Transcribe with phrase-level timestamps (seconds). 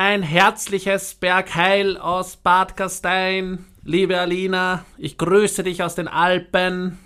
[0.00, 3.64] Ein herzliches Bergheil aus Bad Gastein.
[3.82, 7.00] Liebe Alina, ich grüße dich aus den Alpen.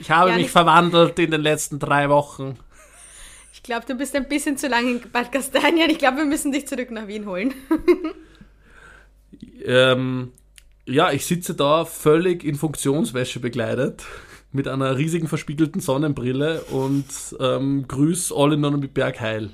[0.00, 2.58] Ich habe Ja, mich verwandelt in den letzten drei Wochen.
[3.52, 5.88] Ich glaube, du bist ein bisschen zu lange in Bad Kastanian.
[5.90, 7.54] Ich glaube, wir müssen dich zurück nach Wien holen.
[9.64, 10.32] Ähm,
[10.86, 14.04] ja, ich sitze da völlig in Funktionswäsche bekleidet,
[14.52, 17.06] mit einer riesigen verspiegelten Sonnenbrille und
[17.40, 19.50] ähm, grüß alle nur noch mit Bergheil.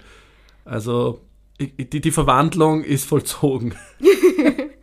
[0.64, 1.20] Also
[1.60, 3.74] die, die Verwandlung ist vollzogen.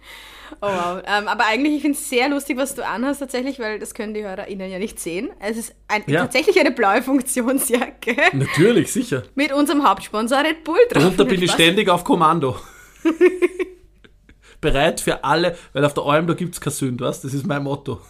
[0.59, 1.03] Oh wow.
[1.05, 4.15] Ähm, aber eigentlich, ich finde es sehr lustig, was du anhast tatsächlich, weil das können
[4.15, 5.29] die HörerInnen ja nicht sehen.
[5.39, 6.21] Es ist ein, Ja.
[6.21, 9.21] tatsächlich eine blaue Funktionsjacke Natürlich, sicher.
[9.35, 11.03] mit unserem Hauptsponsor Red Bull drauf.
[11.03, 12.55] Darunter bin ich ständig auf Kommando.
[14.61, 17.21] Bereit für alle, weil auf der Alm, da gibt es kein Sünd, was?
[17.21, 18.01] Das ist mein Motto.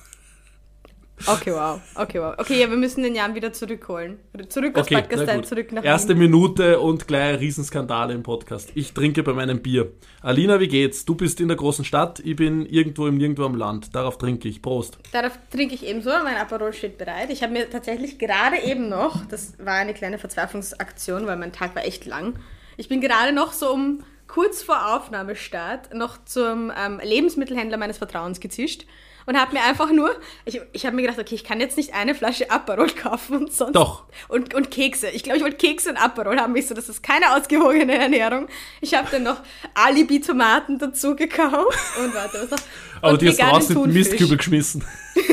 [1.25, 1.81] Okay, wow.
[1.95, 2.35] Okay, wow.
[2.37, 4.19] Okay, ja, wir müssen den Jan wieder zurückholen.
[4.49, 5.45] Zurück aus Okay, gut.
[5.47, 6.19] zurück nach Erste Wien.
[6.19, 8.69] Minute und gleich Riesenskandale im Podcast.
[8.75, 9.91] Ich trinke bei meinem Bier.
[10.21, 11.05] Alina, wie geht's?
[11.05, 13.95] Du bist in der großen Stadt, ich bin irgendwo im Nirgendwo am Land.
[13.95, 14.61] Darauf trinke ich.
[14.61, 14.99] Prost.
[15.11, 17.29] Darauf trinke ich ebenso, mein Aperol steht bereit.
[17.31, 21.75] Ich habe mir tatsächlich gerade eben noch, das war eine kleine Verzweiflungsaktion, weil mein Tag
[21.75, 22.35] war echt lang.
[22.77, 28.39] Ich bin gerade noch so um kurz vor Aufnahmestart noch zum ähm, Lebensmittelhändler meines Vertrauens
[28.39, 28.85] gezischt
[29.27, 30.09] und habe mir einfach nur,
[30.45, 33.53] ich, ich habe mir gedacht, okay, ich kann jetzt nicht eine Flasche Aperol kaufen und
[33.53, 34.05] sonst Doch.
[34.29, 35.09] und, und Kekse.
[35.09, 36.55] Ich glaube, ich wollte Kekse und Aperol haben.
[36.55, 38.47] Ich so, das ist keine ausgewogene Ernährung.
[38.81, 39.37] Ich habe dann noch
[39.75, 42.67] Alibi-Tomaten dazu gekauft und warte, was noch?
[43.01, 43.93] Aber und die hast du den Thunfisch.
[43.93, 44.83] Mistkübel geschmissen.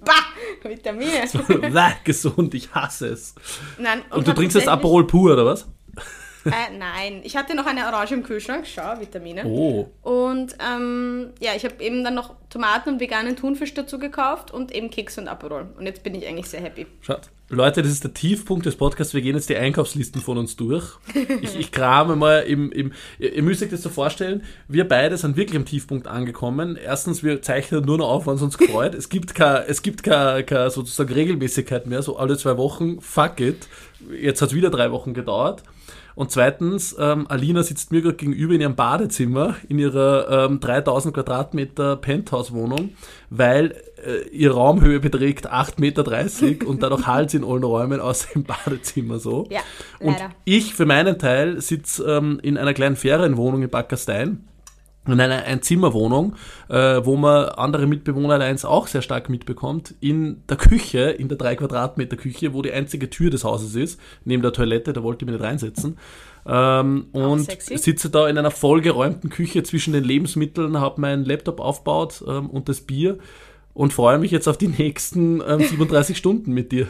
[0.00, 0.14] Bah,
[0.62, 1.28] Vitamine.
[1.46, 3.34] Bäh, gesund, ich hasse es.
[3.78, 5.66] Nein, Und du hab trinkst das tatsächlich- Aperol pur, oder was?
[6.44, 9.44] Äh, nein, ich hatte noch eine Orange im Kühlschrank, schau, Vitamine.
[9.44, 9.88] Oh.
[10.02, 14.74] Und ähm, ja, ich habe eben dann noch Tomaten und veganen Thunfisch dazu gekauft und
[14.74, 15.68] eben Keks und Aperol.
[15.78, 16.86] Und jetzt bin ich eigentlich sehr happy.
[17.00, 17.30] Schaut.
[17.50, 19.14] Leute, das ist der Tiefpunkt des Podcasts.
[19.14, 20.98] Wir gehen jetzt die Einkaufslisten von uns durch.
[21.40, 22.92] Ich, ich krame mal im, im.
[23.18, 26.76] Ihr müsst euch das so vorstellen, wir beide sind wirklich am Tiefpunkt angekommen.
[26.76, 28.94] Erstens, wir zeichnen nur noch auf, wann es uns gefreut.
[28.94, 33.00] Es gibt keine, es gibt keine, keine sozusagen Regelmäßigkeit mehr, so alle zwei Wochen.
[33.00, 33.66] Fuck it.
[34.20, 35.62] Jetzt hat es wieder drei Wochen gedauert.
[36.18, 41.14] Und zweitens, ähm, Alina sitzt mir gerade gegenüber in ihrem Badezimmer, in ihrer ähm, 3000
[41.14, 42.90] Quadratmeter Penthouse-Wohnung,
[43.30, 45.80] weil äh, ihre Raumhöhe beträgt 8,30
[46.50, 49.46] Meter und dadurch halt in allen Räumen außer im Badezimmer so.
[49.48, 49.60] Ja,
[50.00, 54.48] und ich für meinen Teil sitze ähm, in einer kleinen Ferienwohnung in Bad Gastein.
[55.08, 56.36] In einer Einzimmerwohnung,
[56.68, 61.38] äh, wo man andere Mitbewohner allein auch sehr stark mitbekommt, in der Küche, in der
[61.38, 65.24] 3 Quadratmeter Küche, wo die einzige Tür des Hauses ist, neben der Toilette, da wollte
[65.24, 65.98] ich mich nicht reinsetzen.
[66.46, 67.78] Ähm, und sexy.
[67.78, 72.68] sitze da in einer vollgeräumten Küche zwischen den Lebensmitteln, habe meinen Laptop aufgebaut ähm, und
[72.68, 73.18] das Bier
[73.74, 76.86] und freue mich jetzt auf die nächsten ähm, 37 Stunden mit dir.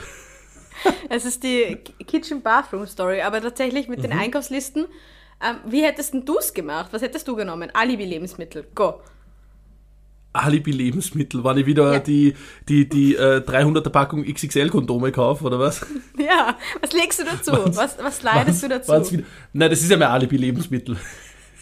[1.08, 1.76] Es ist die
[2.06, 4.86] Kitchen Bathroom Story, aber tatsächlich mit den Einkaufslisten.
[5.40, 6.88] Ähm, wie hättest du es gemacht?
[6.92, 7.70] Was hättest du genommen?
[7.72, 8.66] Alibi-Lebensmittel.
[8.74, 9.00] Go.
[10.32, 11.98] Alibi-Lebensmittel, wann ich wieder Ja.
[12.00, 12.34] die,
[12.68, 15.84] die, die äh, 300er Packung XXL-Kondome kaufe, oder was?
[16.18, 17.52] Ja, was legst du dazu?
[17.76, 19.12] Was, was leidest du dazu?
[19.12, 19.22] Wieder,
[19.52, 20.96] nein, das ist ja mein Alibi-Lebensmittel.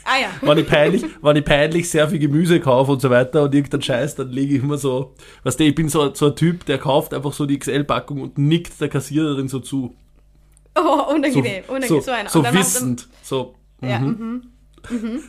[0.04, 0.28] Ah ja.
[0.40, 3.82] Wenn ich, peinlich, wenn ich peinlich sehr viel Gemüse kaufe und so weiter und irgendeinen
[3.82, 5.14] Scheiß, dann lege ich immer so,
[5.44, 8.38] weißt du, ich bin so, so ein Typ, der kauft einfach so die XL-Packung und
[8.38, 9.94] nickt der Kassiererin so zu.
[10.76, 11.64] Oh, So, unangenehm.
[11.68, 12.00] unangenehm.
[12.02, 13.08] so, So, so wissend.
[13.22, 13.54] So.
[13.80, 14.42] Ja, mhm.
[14.90, 15.20] Mhm.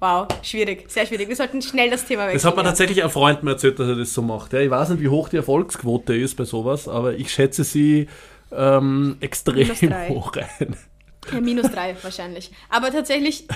[0.00, 1.28] Wow, schwierig, sehr schwierig.
[1.28, 2.36] Wir sollten schnell das Thema wechseln.
[2.36, 2.68] Das hat mir ja.
[2.68, 4.52] tatsächlich ein Freund mir erzählt, dass er das so macht.
[4.52, 8.08] Ja, ich weiß nicht, wie hoch die Erfolgsquote ist bei sowas, aber ich schätze sie
[8.52, 9.68] ähm, extrem
[10.08, 10.76] hoch ein.
[11.32, 12.52] Ja, minus drei wahrscheinlich.
[12.68, 13.48] Aber tatsächlich,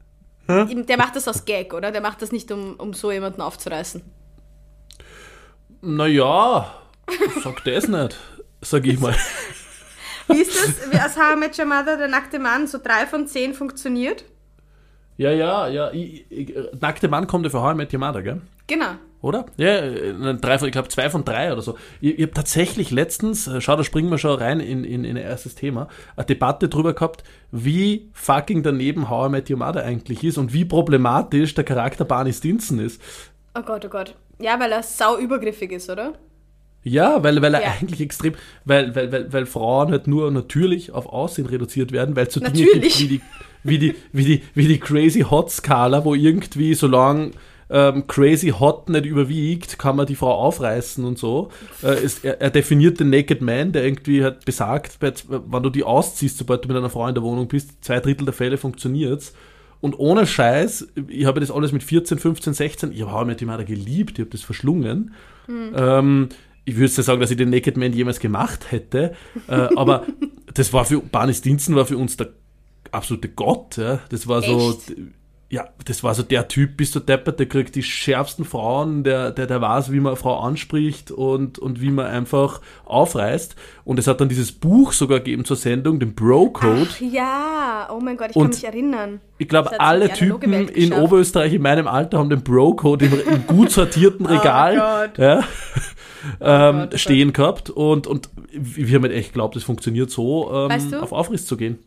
[0.48, 1.90] der macht das aus Gag, oder?
[1.92, 4.02] Der macht das nicht, um, um so jemanden aufzureißen.
[5.80, 6.74] Naja,
[7.42, 8.16] sag das nicht,
[8.60, 9.16] sag ich mal.
[10.28, 13.06] Wie ist das, wie aus How I Met Your Mother, der nackte Mann, so drei
[13.06, 14.24] von zehn funktioniert?
[15.16, 15.90] Ja, ja, ja.
[15.92, 18.42] Ich, ich, nackte Mann kommt ja für How I Met Your Mother, gell?
[18.66, 18.96] Genau.
[19.22, 19.46] Oder?
[19.56, 21.76] Ja, äh, drei von, ich glaube zwei von drei oder so.
[22.00, 25.16] Ich, ich habe tatsächlich letztens, äh, schau, da springen wir schon rein in, in, in
[25.16, 29.84] ein erstes Thema, eine Debatte drüber gehabt, wie fucking daneben How I Met Your Mother
[29.84, 33.00] eigentlich ist und wie problematisch der Charakter Barney Stinson ist.
[33.58, 34.14] Oh Gott, oh Gott.
[34.38, 36.12] Ja, weil er sau übergriffig ist, oder?
[36.88, 37.74] Ja, weil, weil er Ja.
[37.80, 38.34] eigentlich extrem,
[38.64, 42.40] weil, weil, weil, weil Frauen halt nur natürlich auf Aussehen reduziert werden, weil es so
[42.40, 42.98] Dinge Natürlich.
[42.98, 43.20] gibt wie die,
[43.64, 47.32] wie die, wie die, wie die Crazy Hot Skala, wo irgendwie, solange
[47.68, 51.50] ähm, Crazy Hot nicht überwiegt, kann man die Frau aufreißen und so.
[51.82, 55.70] Äh, es, er, er definiert den Naked Man, der irgendwie halt besagt, bei- wenn du
[55.70, 58.56] die ausziehst, sobald du mit einer Frau in der Wohnung bist, zwei Drittel der Fälle
[58.58, 59.34] funktioniert's.
[59.80, 63.48] Und ohne Scheiß, ich habe das alles mit 14, 15, 16, ich habe mit dem
[63.48, 65.12] Mörder geliebt, ich habe das verschlungen.
[65.48, 66.28] Ähm,
[66.66, 69.14] ich würde sagen, dass ich den Naked Man jemals gemacht hätte,
[69.48, 70.04] äh, aber
[70.54, 72.28] das war für Barney Stinson war für uns der
[72.90, 74.00] absolute Gott, ja.
[74.10, 74.92] Das war so, Echt?
[75.48, 79.30] ja, das war so der Typ, bist du deppert, der kriegt die schärfsten Frauen, der,
[79.30, 83.54] der, der weiß, wie man eine Frau anspricht und, und wie man einfach aufreißt.
[83.84, 86.88] Und es hat dann dieses Buch sogar gegeben zur Sendung, den Bro-Code.
[86.90, 89.20] Ach ja, oh mein Gott, ich Und kann mich erinnern.
[89.38, 90.92] Ich glaube, alle Typen in.
[90.92, 95.44] Oberösterreich in meinem Alter haben den Bro-Code im, im gut sortierten Regal Oh ja,
[96.40, 97.70] ähm, Gott, oh stehen gehabt.
[97.70, 101.02] Und, und wir haben halt echt geglaubt, es funktioniert so, ähm, Weißt du?
[101.02, 101.78] auf Aufriss zu gehen.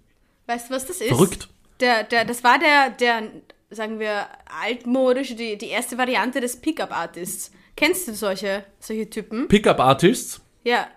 [0.48, 1.10] Weißt du, was das ist?
[1.10, 1.50] Verrückt.
[1.80, 3.24] Der, der, das war der, der,
[3.70, 4.26] sagen wir,
[4.64, 7.52] altmodische, die, die erste Variante des Pickup-Artists.
[7.76, 9.48] Kennst du solche, solche Typen?
[9.48, 10.88] Pickup-Artists, Ja.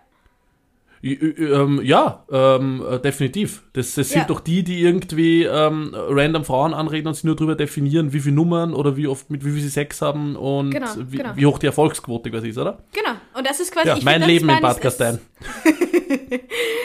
[1.04, 3.62] Ähm, ja, ähm, äh, definitiv.
[3.72, 4.20] Das, das Ja.
[4.20, 8.20] sind doch die, die irgendwie ähm, random Frauen anreden und sich nur darüber definieren, wie
[8.20, 11.32] viele Nummern oder wie oft, mit wie viel sie Sex haben und Genau, wie, genau.
[11.34, 12.78] wie hoch die Erfolgsquote quasi ist, oder?
[12.92, 13.16] Genau.
[13.36, 13.88] Und das ist quasi.
[13.88, 15.18] Ja, mein find, Leben in Bad Gastein.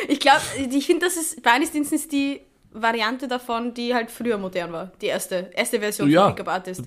[0.08, 0.42] Ich glaube,
[0.72, 2.40] ich finde, das ist Barnisdienst ist die
[2.82, 4.92] Variante davon, die halt früher modern war.
[5.02, 6.84] Die erste, erste Version Ja, von Pickup Artist.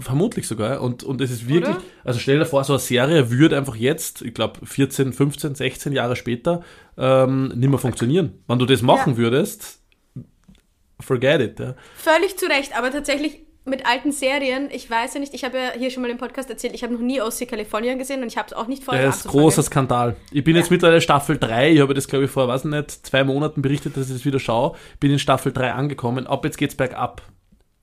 [0.00, 0.80] vermutlich sogar.
[0.82, 1.82] Und, und es ist wirklich, Oder?
[2.04, 5.92] also stell dir vor, so eine Serie würde einfach jetzt, ich glaube 14, 15, 16
[5.92, 6.62] Jahre später,
[6.98, 8.42] ähm, nicht mehr funktionieren.
[8.46, 9.18] Wenn du das machen Ja.
[9.18, 9.80] würdest,
[11.00, 11.60] forget it.
[11.60, 11.74] Ja.
[11.96, 15.72] Völlig zu Recht, aber tatsächlich mit alten Serien, ich weiß ja nicht, ich habe ja
[15.76, 18.36] hier schon mal im Podcast erzählt, ich habe noch nie OC California gesehen und ich
[18.36, 18.94] habe es auch nicht vor.
[18.96, 20.16] Das ist großer Skandal.
[20.30, 20.74] Ich bin jetzt Ja.
[20.74, 24.08] mittlerweile Staffel 3, ich habe das glaube ich vor, weiß nicht, zwei Monaten berichtet, dass
[24.08, 27.22] ich das wieder schaue, bin in Staffel 3 angekommen, ab jetzt geht's bergab.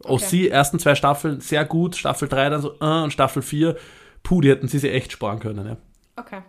[0.06, 0.46] Okay.
[0.48, 3.76] OC, ersten zwei Staffeln, sehr gut, Staffel 3 dann so, äh, und Staffel 4,
[4.24, 5.66] puh, die hätten sie sich echt sparen können.
[5.68, 5.78] Ja.
[6.16, 6.42] Okay.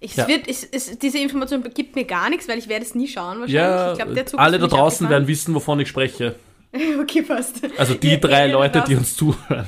[0.00, 0.26] Ich, Ja.
[0.26, 3.38] wird, es, es, diese Information gibt mir gar nichts, weil ich werde es nie schauen
[3.40, 3.54] wahrscheinlich.
[3.54, 6.34] Ja, ich glaub, alle da draußen werden wissen, wovon ich spreche.
[7.00, 7.60] Okay, passt.
[7.76, 9.66] Also die Ihr- drei da Leute, die uns zuhören.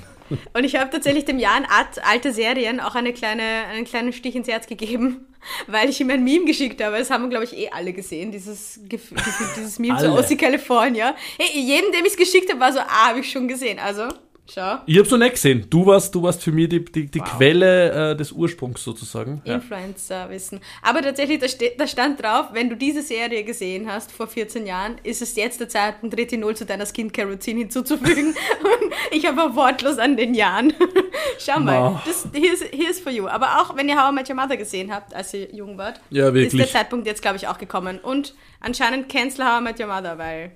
[0.55, 4.35] Und ich habe tatsächlich dem Jan Art alte Serien auch eine kleine, einen kleinen Stich
[4.35, 5.27] ins Herz gegeben,
[5.67, 6.99] weil ich ihm ein Meme geschickt habe.
[6.99, 10.12] Das haben, glaube ich, eh alle gesehen, dieses, dieses, Meme zu.
[10.12, 11.15] OC California.
[11.39, 13.79] Hey, jedem, dem ich es geschickt habe, war so, ah, habe ich schon gesehen.
[13.79, 14.09] Also,
[14.52, 14.79] schau.
[14.87, 15.67] Ich hab's noch nicht gesehen.
[15.70, 17.37] Du warst, du warst für mich die, die, die Wow.
[17.37, 19.41] Quelle äh, des Ursprungs sozusagen.
[19.44, 20.61] Influencer-Wissen.
[20.82, 24.67] Aber tatsächlich, da, steht, da stand drauf, wenn du diese Serie gesehen hast vor 14
[24.67, 28.35] Jahren, ist es jetzt der Zeitpunkt, Retinol zu deiner Skincare-Routine hinzuzufügen.
[28.62, 30.73] Und ich habe wortlos an den Jahren.
[31.38, 32.00] Schau mal, Wow.
[32.05, 33.26] das, here's, here's for you.
[33.26, 36.00] Aber auch, wenn ihr How I Met Your Mother gesehen habt, als ihr jung wart,
[36.11, 37.99] Ja, ist der Zeitpunkt jetzt, glaube ich, auch gekommen.
[37.99, 40.52] Und anscheinend cancel How I Met Your Mother, weil,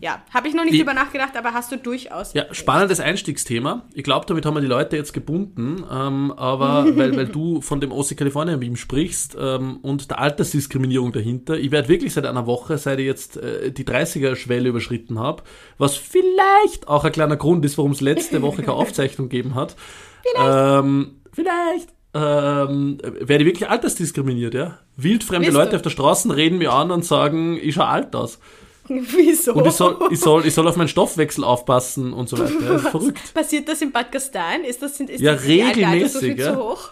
[0.00, 2.32] ja, habe ich noch nicht Die- drüber nachgedacht, aber hast du durchaus.
[2.34, 3.84] Ja, spannendes Einstiegsthema.
[3.94, 7.80] Ich glaube, damit haben wir die Leute jetzt gebunden, ähm, aber weil, weil du von
[7.80, 12.46] dem OC California Meme sprichst ähm, und der Altersdiskriminierung dahinter, ich werde wirklich seit einer
[12.46, 15.42] Woche, seit ich jetzt äh, die 30er-Schwelle überschritten habe,
[15.78, 19.74] was vielleicht auch ein kleiner Grund ist, warum es letzte Woche keine Aufzeichnung gegeben hat.
[20.22, 20.78] Vielleicht.
[20.84, 21.88] Ähm, vielleicht.
[22.14, 24.78] Ähm, werde ich wirklich altersdiskriminiert, ja?
[24.96, 25.76] Wildfremde Leute du?
[25.76, 28.38] auf der Straße reden mir an und sagen, ich schaue alt aus.
[29.16, 29.54] Wieso?
[29.54, 32.52] Und ich soll, ich soll, ich soll auf meinen Stoffwechsel aufpassen und so weiter.
[32.60, 33.34] Das ist verrückt.
[33.34, 34.64] Passiert das in Bad Gastein?
[34.64, 36.54] Ist das, sind, ist Ja, das die regelmäßig, Altersdurchschnitt ja.
[36.54, 36.90] so hoch?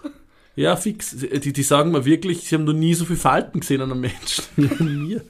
[0.57, 1.17] Ja, fix.
[1.19, 4.01] Die, die sagen mir wirklich, sie haben noch nie so viel Falten gesehen an einem
[4.01, 5.25] Menschen wie an mir.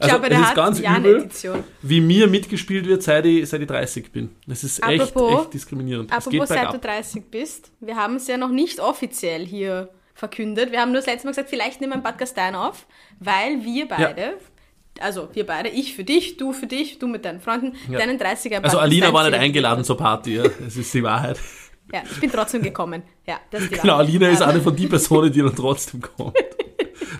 [0.00, 1.64] Ich glaube, es ist hat ganz ja übel, Edition.
[1.82, 4.30] wie mir mitgespielt wird, seit ich, seit ich 30 bin.
[4.46, 6.10] Das ist echt, Apropos- echt diskriminierend.
[6.10, 6.82] Es geht Apropos, seit du bergab.
[7.02, 10.72] 30 bist, wir haben es ja noch nicht offiziell hier verkündet.
[10.72, 12.86] Wir haben nur das letzte Mal gesagt, vielleicht nehmen wir ein Bad Gastein auf,
[13.20, 14.34] weil wir beide,
[15.02, 17.98] also wir beide, ich für dich, du für dich, du mit deinen Freunden, Ja.
[17.98, 20.44] deinen 30er in Bad Also Alina war nicht eingeladen zur Party, ja.
[20.64, 21.38] Das ist die Wahrheit.
[21.92, 23.02] Ja, ich bin trotzdem gekommen.
[23.26, 23.96] Ja, das ist die Genau.
[23.96, 26.36] Alina ist Aber- eine von die Personen, die dann trotzdem kommt.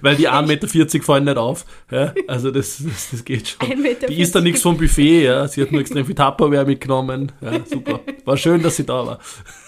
[0.02, 1.64] Weil die 1,40 Meter fallen nicht auf.
[1.90, 3.60] Ja, also das, das, das geht schon.
[3.68, 5.46] 1,40 Meter Die isst dann nichts vom Buffet, ja.
[5.48, 7.32] Sie hat nur extrem viel Tupperware mitgenommen.
[7.40, 8.00] Ja, super.
[8.24, 9.18] War schön, dass sie da war.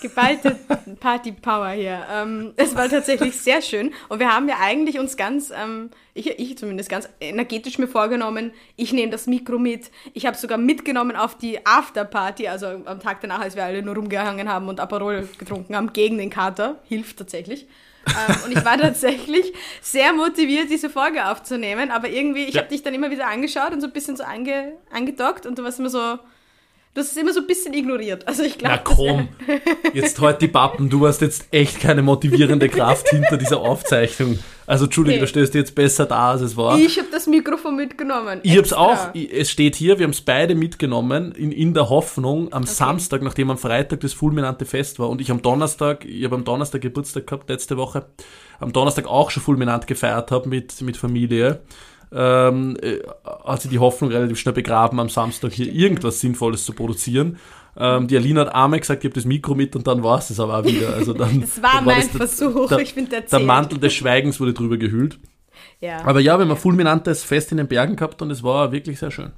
[0.01, 0.57] geballte
[1.01, 2.05] Party Power hier.
[2.13, 6.27] Ähm, es war tatsächlich sehr schön und wir haben ja eigentlich uns ganz, ähm, ich,
[6.39, 9.91] ich zumindest ganz energetisch mir vorgenommen, ich nehme das Mikro mit.
[10.15, 13.95] Ich habe sogar mitgenommen auf die Afterparty, also am Tag danach, als wir alle nur
[13.95, 16.81] rumgehangen haben und Aperol getrunken haben gegen den Kater.
[16.89, 17.67] Hilft tatsächlich.
[18.07, 19.53] Ähm, und ich war tatsächlich
[19.83, 22.63] sehr motiviert, diese Folge aufzunehmen, aber irgendwie, ich Ja.
[22.63, 25.65] habe dich dann immer wieder angeschaut und so ein bisschen so ange, angedockt und du
[25.65, 26.19] warst immer so,
[26.97, 28.27] hast es immer so ein bisschen ignoriert.
[28.27, 29.29] Also ich glaube, Na komm,
[29.95, 34.39] jetzt halt die Pappen, du hast jetzt echt keine motivierende Kraft hinter dieser Aufzeichnung.
[34.67, 35.21] Also Entschuldige, Nee.
[35.23, 36.77] du stehst jetzt besser da, als es war.
[36.79, 38.41] Ich habe das Mikrofon mitgenommen.
[38.43, 38.77] Ich hab's Extra.
[38.81, 42.65] auch, ich- es steht hier, wir haben es beide mitgenommen, in, in der Hoffnung, am
[42.65, 46.45] Samstag, nachdem am Freitag das fulminante Fest war und ich am Donnerstag, ich habe am
[46.45, 48.07] Donnerstag Geburtstag gehabt, letzte Woche,
[48.61, 51.61] am Donnerstag auch schon fulminant gefeiert habe mit, mit Familie,
[52.13, 52.99] ähm, äh,
[53.45, 57.39] hat sie die Hoffnung relativ schnell begraben, am Samstag hier irgendwas Sinnvolles zu produzieren.
[57.77, 60.41] Ähm, die Alina hat einmal gesagt, habe das Mikro mit und dann war es das
[60.41, 60.95] aber auch wieder.
[60.95, 63.95] Also dann, Das war dann mein das Versuch, Der, ich bin der der Mantel des
[63.95, 65.19] Schweigens wurde drüber gehüllt.
[65.81, 66.05] Ja.
[66.05, 68.99] Aber ja, wir haben ein fulminantes Fest in den Bergen gehabt und es war wirklich
[68.99, 69.33] sehr schön.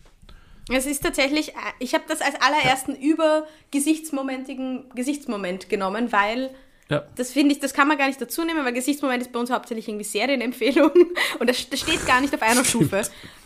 [0.72, 6.50] Es ist tatsächlich, äh, ich habe das als allerersten über gesichtsmomentigen Gesichtsmoment genommen, weil
[6.90, 7.04] Ja.
[7.16, 9.50] das finde ich, das kann man gar nicht dazu nehmen, weil Gesichtsmoment ist bei uns
[9.50, 10.90] hauptsächlich irgendwie Serienempfehlung
[11.38, 13.02] und das, das steht gar nicht auf einer Stufe.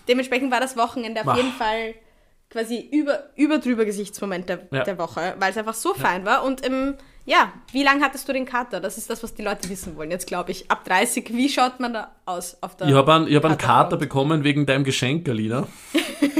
[0.09, 1.37] Dementsprechend war das Wochenende auf Ach.
[1.37, 1.95] jeden Fall
[2.51, 4.85] quasi über, über drüber Gesichtsmoment der, Ja.
[4.85, 6.45] der Woche, weil es einfach so fein war.
[6.45, 6.95] Und ähm,
[7.27, 8.81] ja, wie lange hattest du den Kater?
[8.81, 10.11] Das ist das, was die Leute wissen wollen.
[10.11, 13.27] Jetzt glaube ich, ab 30, wie schaut man da aus auf der Ich habe einen,
[13.29, 15.67] ich hab einen Kater bekommen wegen deinem Geschenk, Alina.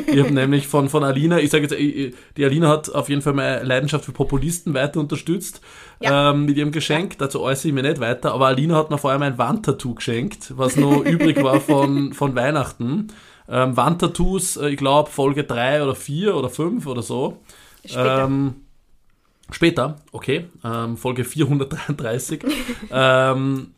[0.07, 3.23] ich habe nämlich von, von Alina, ich sage jetzt, ich- die Alina hat auf jeden
[3.23, 5.63] Fall meine Leidenschaft für Populisten weiter unterstützt
[6.01, 6.31] Ja.
[6.31, 7.19] ähm, mit ihrem Geschenk.
[7.19, 8.33] Dazu äußere ich mich nicht weiter.
[8.33, 12.35] Aber Alina hat mir vor allem ein Wandtattoo geschenkt, was noch übrig war von, von
[12.35, 13.09] Weihnachten.
[13.49, 17.43] Ähm, Wandtattoos, äh, ich glaube Folge 3 oder 4 oder 5 oder so.
[17.85, 18.25] Später.
[18.25, 18.55] Ähm,
[19.51, 20.47] später, okay.
[20.65, 22.45] Ähm, Folge 433.
[22.91, 23.75] ähm,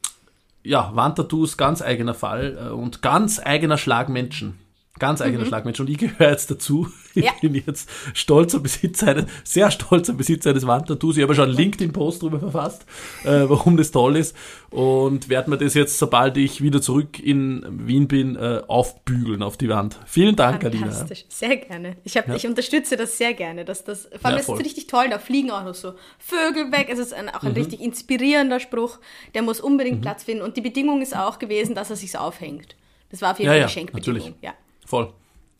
[0.62, 4.58] ja, Wandtattoos, ganz eigener Fall äh, und ganz eigener Schlag Menschen.
[4.98, 5.82] Ganz eigener Schlag Menschen.
[5.86, 6.88] Und ich gehöre jetzt dazu.
[7.16, 7.32] Ich Ja.
[7.40, 11.16] bin jetzt stolzer Besitzer eines, sehr stolzer Besitzer eines Wandtattoos.
[11.16, 12.82] Ich habe ja schon einen LinkedIn-Post drüber verfasst,
[13.24, 14.36] äh, warum das toll ist.
[14.68, 19.56] Und werde mir das jetzt, sobald ich wieder zurück in Wien bin, äh, aufbügeln auf
[19.56, 19.96] die Wand.
[20.04, 20.88] Vielen Dank, Alina.
[20.88, 21.96] Fantastisch, sehr gerne.
[22.04, 23.64] Ich, hab, ich unterstütze das sehr gerne.
[23.64, 26.70] Dass das, vor allem Ja, ist es richtig toll, da fliegen auch noch so Vögel
[26.70, 26.88] weg.
[26.92, 27.30] Es ist ein, Mhm.
[27.30, 28.98] auch ein richtig inspirierender Spruch,
[29.34, 30.42] der muss unbedingt Platz finden.
[30.42, 32.76] Und die Bedingung ist auch gewesen, dass er sich aufhängt.
[33.10, 34.18] Das war auf jeden Ja, Fall ja, Geschenkbedingung.
[34.18, 34.42] natürlich.
[34.42, 34.52] Ja.
[34.86, 35.12] Voll.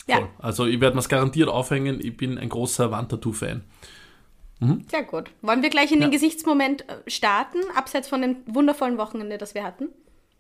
[0.06, 0.16] Ja.
[0.16, 0.28] Voll.
[0.38, 2.00] Also ich werde mir es garantiert aufhängen.
[2.00, 3.62] Ich bin ein großer Wandtattoo-Fan.
[4.90, 5.30] Sehr gut.
[5.42, 9.64] Wollen wir gleich in den Gesichtsmoment äh, starten, abseits von dem wundervollen Wochenende, das wir
[9.64, 9.88] hatten?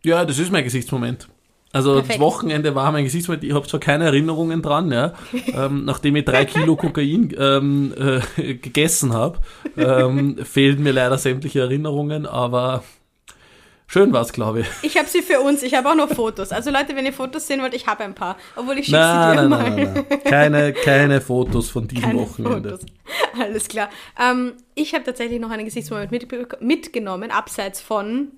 [0.02, 1.28] Ja, das ist mein Gesichtsmoment.
[1.72, 2.14] Also Perfekt.
[2.14, 3.44] das Wochenende war mein Gesichtsmoment.
[3.44, 5.12] Ich habe zwar keine Erinnerungen dran, ja,
[5.52, 7.92] ähm, nachdem ich drei Kilo Kokain ähm,
[8.38, 9.40] äh, gegessen habe,
[9.76, 12.84] ähm, fehlen mir leider sämtliche Erinnerungen, aber
[13.86, 14.66] schön war's, glaube ich.
[14.82, 15.62] Ich habe sie für uns.
[15.62, 16.52] Ich habe auch noch Fotos.
[16.52, 18.36] Also Leute, wenn ihr Fotos sehen wollt, ich habe ein paar.
[18.56, 19.70] Obwohl ich schicke sie dir nein, mal.
[19.70, 20.20] nein, nein, nein.
[20.24, 22.70] Keine, keine Fotos von diesem Keine Wochenende.
[22.70, 22.86] Fotos.
[23.40, 23.88] Alles klar.
[24.20, 28.28] Ähm, ich habe tatsächlich noch einen Gesichtsmoment mit, mitgenommen, abseits von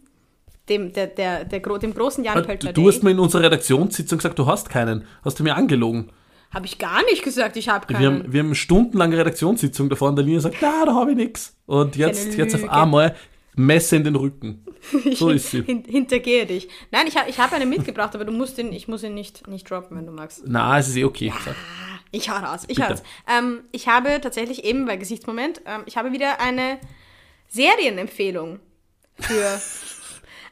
[0.68, 3.44] dem, der, der, der, gro- dem großen Jan Du, Pöltner du hast mir in unserer
[3.44, 5.04] Redaktionssitzung gesagt, du hast keinen.
[5.24, 6.10] Hast du mir angelogen?
[6.52, 8.22] Habe ich gar nicht gesagt, ich habe Wir keinen.
[8.24, 11.54] haben, wir haben stundenlange Redaktionssitzung davor und der Linie sagt, na, da habe ich nix.
[11.66, 13.14] Und jetzt, jetzt auf einmal
[13.54, 14.64] Messe in den Rücken.
[15.14, 15.62] So ist sie.
[15.62, 16.68] Hin, hintergehe dich.
[16.90, 19.46] Nein, ich habe ich hab einen mitgebracht, aber du musst ihn, ich muss ihn nicht,
[19.46, 20.42] nicht droppen, wenn du magst.
[20.46, 21.32] Na, es ist eh okay.
[21.44, 21.56] Sag.
[22.10, 22.82] Ich hau raus, ich Bitte.
[22.82, 23.02] hau raus.
[23.28, 26.78] Ähm, ich habe tatsächlich eben bei Gesichtsmoment, ähm, ich habe wieder eine
[27.48, 28.60] Serienempfehlung
[29.18, 29.60] für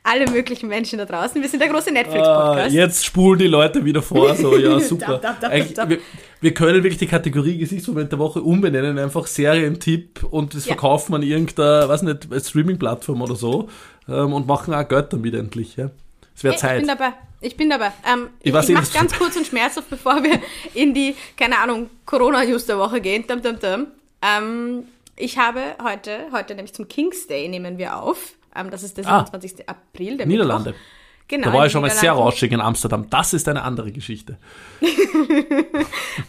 [0.06, 1.40] alle möglichen Menschen da draußen.
[1.42, 2.74] Wir sind der große Ah, Netflix-Podcast.
[2.74, 4.34] jetzt spulen die Leute wieder vor.
[4.34, 5.18] So, ja, super.
[5.18, 5.88] Dab, Eigentlich, dab.
[5.88, 5.98] Wir,
[6.40, 10.72] wir können wirklich die Kategorie Gesichtsmoment der Woche umbenennen, einfach Serientipp und das Ja.
[10.74, 13.68] verkaufen an irgendeiner, weiß nicht, Streaming-Plattform oder so
[14.08, 15.76] ähm, und machen auch Geld damit endlich.
[15.76, 15.90] Ja.
[16.34, 16.80] Es wäre Hey, Zeit.
[16.82, 17.12] Ich bin dabei.
[17.40, 17.92] Ich bin dabei.
[18.10, 20.38] Ähm, ich Ich ich eh, du- ganz kurz und schmerzhaft, bevor wir
[20.74, 23.24] in die, keine Ahnung, Corona-News der Woche gehen.
[23.26, 23.86] Dum, dum, dum.
[24.22, 24.84] Ähm,
[25.16, 28.34] ich habe heute, heute nämlich zum King's Day nehmen wir auf.
[28.56, 29.24] Ähm, das ist der Ah.
[29.26, 29.68] 27.
[29.68, 30.70] April, der Niederlande.
[30.70, 30.84] Mittwoch.
[31.28, 33.10] Genau, Da war ich schon mal sehr rauschig in Amsterdam.
[33.10, 34.38] Das ist eine andere Geschichte.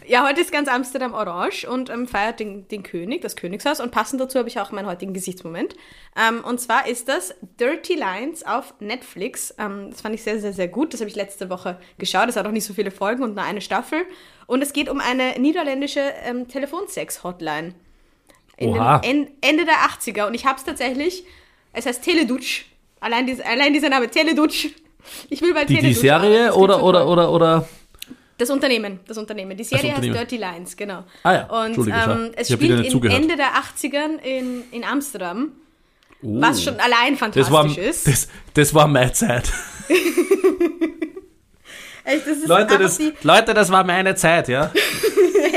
[0.07, 3.79] Ja, heute ist ganz Amsterdam orange und ähm, feiert den, den König, das Königshaus.
[3.79, 5.75] Und passend dazu habe ich auch meinen heutigen Gesichtsmoment.
[6.15, 9.53] Ähm, und zwar ist das Dirty Lines auf Netflix.
[9.57, 10.93] Ähm, das fand ich sehr, sehr, sehr gut.
[10.93, 12.29] Das habe ich letzte Woche geschaut.
[12.29, 13.99] Es hat auch nicht so viele Folgen und nur eine Staffel.
[14.45, 17.73] Und es geht um eine niederländische ähm, Telefonsex-Hotline.
[18.57, 18.99] In Oha.
[18.99, 20.27] den en Ende der 80er.
[20.27, 21.25] Und ich habe es tatsächlich,
[21.77, 22.65] es heißt Teledutsch.
[22.99, 24.67] Allein, dies, allein dieser Name, Teledutsch.
[25.29, 26.31] Ich will bei Die, die Teledutsch arbeiten.
[26.33, 27.69] Serie oder, oder, oder, oder.
[28.37, 29.55] Das Unternehmen, das Unternehmen.
[29.57, 30.13] Die Serie heißt Unternehmen.
[30.15, 31.03] Dirty Lines, genau.
[31.23, 33.21] Ah ja, Und ähm, es spielt in zugehört.
[33.21, 35.51] Ende der 80ern in, in Amsterdam,
[36.23, 36.41] Oh.
[36.41, 38.07] was schon allein das war, fantastisch ist.
[38.07, 39.53] das, das war meine Zeit.
[42.03, 44.71] Echt, das Leute das, die Leute, das war meine Zeit, ja.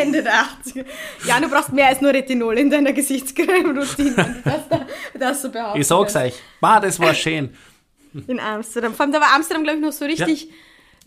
[0.00, 0.84] Ende der 80er.
[1.26, 4.42] Ja, du brauchst mehr als nur Retinol in deiner Gesichtscreme-Routine.
[4.44, 4.80] Das,
[5.18, 5.80] das so behaupten.
[5.80, 6.34] Ich sag's euch.
[6.60, 7.54] Ma, das war schön.
[8.26, 8.94] In Amsterdam.
[8.94, 10.48] Vor allem, da war Amsterdam, glaube ich, noch so richtig,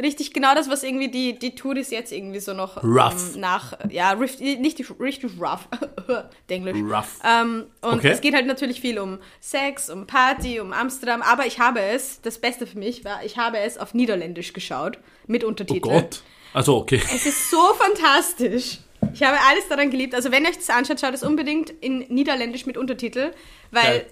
[0.01, 3.33] richtig genau das, was irgendwie die, die Touris jetzt irgendwie so noch Rough.
[3.35, 5.67] ähm, nach, ja, riff- nicht die- richtig rough,
[6.47, 6.77] Englisch.
[6.77, 7.19] Rough.
[7.23, 8.09] Ähm, und Okay.
[8.11, 12.21] es geht halt natürlich viel um Sex, um Party, um Amsterdam, aber ich habe es,
[12.21, 14.97] das Beste für mich war, ich habe es auf Niederländisch geschaut,
[15.27, 15.81] mit Oh Untertiteln.
[15.81, 16.21] Gott.
[16.53, 17.01] Also, okay.
[17.13, 18.77] Es ist so fantastisch.
[19.13, 20.15] Ich habe alles daran geliebt.
[20.15, 23.31] Also wenn ihr euch das anschaut, schaut es unbedingt in Niederländisch mit Untertitel,
[23.71, 24.05] weil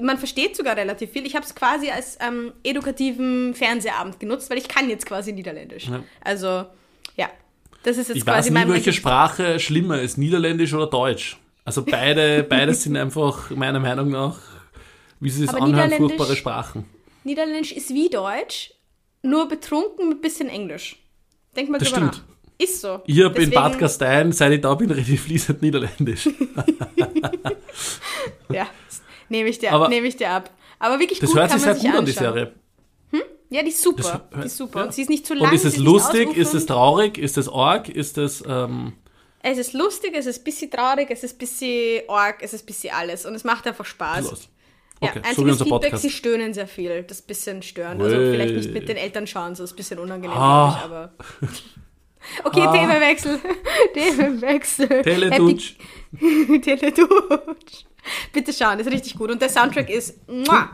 [0.00, 1.26] man versteht sogar relativ viel.
[1.26, 5.88] Ich habe es quasi als ähm, edukativen Fernsehabend genutzt, weil ich kann jetzt quasi Niederländisch.
[5.88, 6.02] Ja.
[6.22, 6.66] Also
[7.16, 7.30] ja,
[7.82, 11.38] das ist jetzt Ich quasi weiß nie, mein welche Sprache schlimmer ist, Niederländisch oder Deutsch.
[11.64, 14.38] Also beide, beides sind einfach meiner Meinung nach,
[15.20, 16.84] wie sie es anhören, furchtbare Sprachen.
[17.24, 18.72] Niederländisch ist wie Deutsch,
[19.22, 20.96] nur betrunken mit bisschen Englisch.
[21.56, 22.28] Denk mal Das drüber stimmt.
[22.28, 22.35] nach.
[22.58, 23.02] Ist so.
[23.06, 26.28] Ich habe in Bad Gastein, seit ich da bin, rede ich fließend Niederländisch.
[28.48, 28.66] Ja,
[29.28, 30.50] nehme ich, dir- nehm ich dir ab.
[30.78, 32.34] Aber wirklich Das gut hört kann sich man sehr sich gut an, die anschauen.
[32.34, 32.52] Serie.
[33.50, 34.02] Ja, die ist super.
[34.30, 34.78] Das- die ist super.
[34.80, 34.84] ja.
[34.86, 35.48] Und sie ist nicht zu lang.
[35.48, 36.36] Und ist es lustig?
[36.36, 37.18] Ist es traurig?
[37.18, 37.88] Ist es arg?
[37.88, 38.42] Ist es.
[38.46, 38.94] Ähm,
[39.42, 42.62] Es ist lustig, es ist ein bisschen traurig, es ist ein bisschen arg, es ist
[42.62, 43.24] ein bisschen alles.
[43.26, 44.30] Und es macht einfach Spaß.
[44.30, 44.48] los?
[45.02, 46.02] Ja, Okay, so wie einziges unser Feedback, Podcast.
[46.02, 47.02] sie stöhnen sehr viel.
[47.04, 48.02] Das ist ein bisschen störend.
[48.02, 48.30] Also Ui.
[48.30, 50.76] vielleicht nicht mit den Eltern schauen, so ist ein bisschen unangenehm, Ah.
[50.78, 51.12] ich, aber.
[52.44, 53.40] Okay, Themenwechsel.
[53.94, 55.02] Themenwechsel.
[55.02, 55.74] Teledutsch.
[56.18, 57.84] Happy- Teledutsch.
[58.32, 59.30] Bitte schauen, ist richtig gut.
[59.30, 60.16] Und der Soundtrack ist.
[60.28, 60.70] Mua.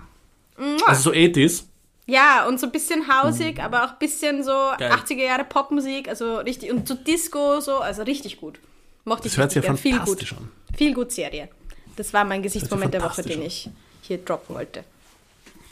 [0.87, 1.67] Also so Ethis.
[2.07, 4.79] Ja, und so ein bisschen hausig, aber auch ein bisschen so Mhm.
[4.79, 4.93] Geil.
[4.93, 6.71] 80er Jahre Popmusik, also richtig.
[6.71, 8.59] Und so Disco, so, also richtig gut.
[9.05, 9.75] Mochte ich Das hört sich ja.
[9.77, 10.01] Viel gut.
[10.01, 10.49] fantastisch an.
[10.77, 11.49] Viel gut Serie.
[11.97, 13.69] Das war mein Gesichtsmoment der Woche, den ich
[14.03, 14.85] hier droppen wollte.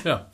[0.04, 0.26] Ja.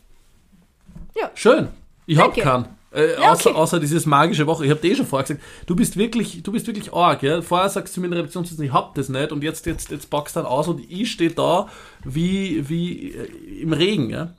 [1.14, 1.30] Ja.
[1.34, 1.68] Schön.
[2.06, 2.40] Ich hab Danke.
[2.42, 2.75] keinen.
[2.92, 3.58] Äh, Ja, außer, okay.
[3.58, 4.64] außer dieses magische Woche.
[4.64, 7.42] Ich hab dir eh schon vorher gesagt, du bist wirklich, du bist wirklich arg, ja.
[7.42, 10.08] Vorher sagst du mir in der Redaktion, ich hab das nicht und jetzt, jetzt, jetzt
[10.10, 11.68] packst du dann aus und ich stehe da
[12.04, 14.32] wie, wie äh, im Regen, ja.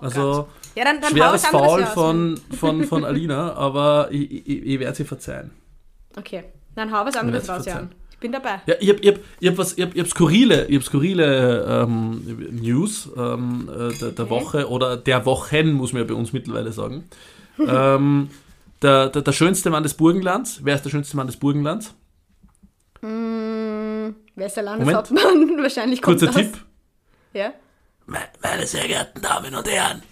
[0.00, 4.96] Also, ja, dann, dann Schweres Foul von, von, von Alina, aber ich, ich, ich werde
[4.96, 5.50] sie verzeihen.
[6.16, 7.90] Okay, dann hau was anderes raus, Jan.
[8.12, 8.62] Ich bin dabei.
[8.64, 10.84] Ja, ich hab, ich hab, ich hab, was, ich hab, ich hab skurrile, ich hab
[10.84, 14.30] skurrile ähm, News ähm, äh, der, der Okay.
[14.30, 17.04] Woche oder der Wochen, muss man ja bei uns mittlerweile sagen.
[17.58, 18.30] Ähm,
[18.82, 20.60] der, der, der schönste Mann des Burgenlands.
[20.62, 21.94] Wer ist der schönste Mann des Burgenlands?
[23.00, 25.58] Hm, wer ist der Landeshauptmann?
[25.62, 26.36] Wahrscheinlich kommt Kurzer das.
[26.52, 26.64] Tipp.
[27.32, 27.52] Ja?
[28.06, 30.02] Meine sehr geehrten Damen und Herren,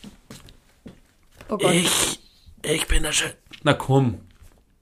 [1.48, 1.72] Oh Gott.
[1.72, 2.18] ich,
[2.62, 3.30] ich bin der Schön.
[3.62, 4.18] Na komm.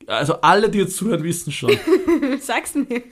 [0.07, 1.77] Also alle, die jetzt zuhören, wissen schon.
[2.41, 3.03] Sag's mir.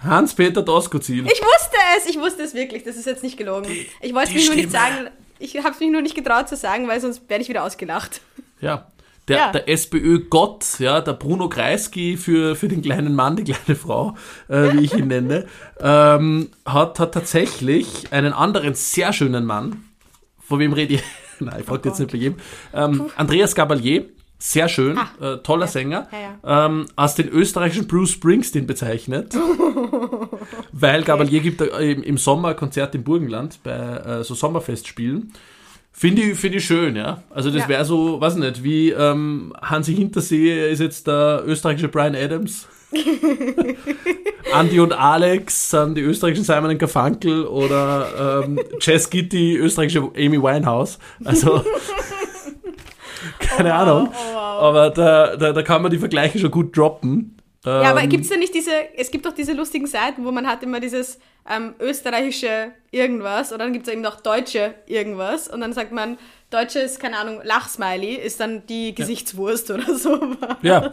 [0.00, 1.26] Hans-Peter Doskozil.
[1.26, 2.82] Ich wusste es, ich wusste es wirklich.
[2.82, 3.70] Das ist jetzt nicht gelogen.
[4.00, 5.08] ich wollte die mich nur nicht sagen.
[5.38, 8.20] Ich habe es mich nur nicht getraut zu sagen, weil sonst werde ich wieder ausgelacht.
[8.62, 8.86] Ja.
[9.28, 9.52] Der, Ja.
[9.52, 14.16] der SPÖ-Gott, ja, der Bruno Kreisky für, für den kleinen Mann, die kleine Frau,
[14.48, 15.46] äh, wie ich ihn nenne,
[15.80, 19.84] ähm, hat, hat tatsächlich einen anderen sehr schönen Mann,
[20.40, 21.02] von wem rede ich?
[21.38, 22.38] Nein, ich frage jetzt nicht bei jedem.
[22.74, 24.06] Ähm, Andreas Gabalier,
[24.40, 25.34] sehr schön, Ah.
[25.34, 26.08] äh, toller Sänger,
[26.42, 29.36] Ja, Ähm, als den österreichischen Bruce Springsteen bezeichnet,
[30.72, 35.32] weil Gabalier gibt im, im Sommer ein Konzert im Burgenland bei äh, so Sommerfestspielen.
[35.92, 37.22] Finde ich, finde ich schön, ja.
[37.30, 37.68] Also das Ja.
[37.68, 42.66] wäre so, weiß nicht, wie ähm, Hansi Hintersee ist jetzt der österreichische Brian Adams.
[44.58, 50.98] Andy und Alex sind die österreichischen Simon Garfunkel oder ähm, Jess Gitti, österreichische Amy Winehouse.
[51.24, 51.64] Also
[53.38, 54.08] keine Ahnung.
[54.12, 57.36] Oh, Aber da, da, da kann man die Vergleiche schon gut droppen.
[57.64, 60.32] Ja, aber Ähm, gibt es denn nicht diese, es gibt doch diese lustigen Seiten, wo
[60.32, 65.48] man hat immer dieses ähm, österreichische irgendwas und dann gibt es eben noch deutsche irgendwas
[65.48, 66.18] und dann sagt man,
[66.50, 70.56] deutsche ist, keine Ahnung, Lachsmiley ist dann die Gesichtswurst oder sowas.
[70.62, 70.90] Ja.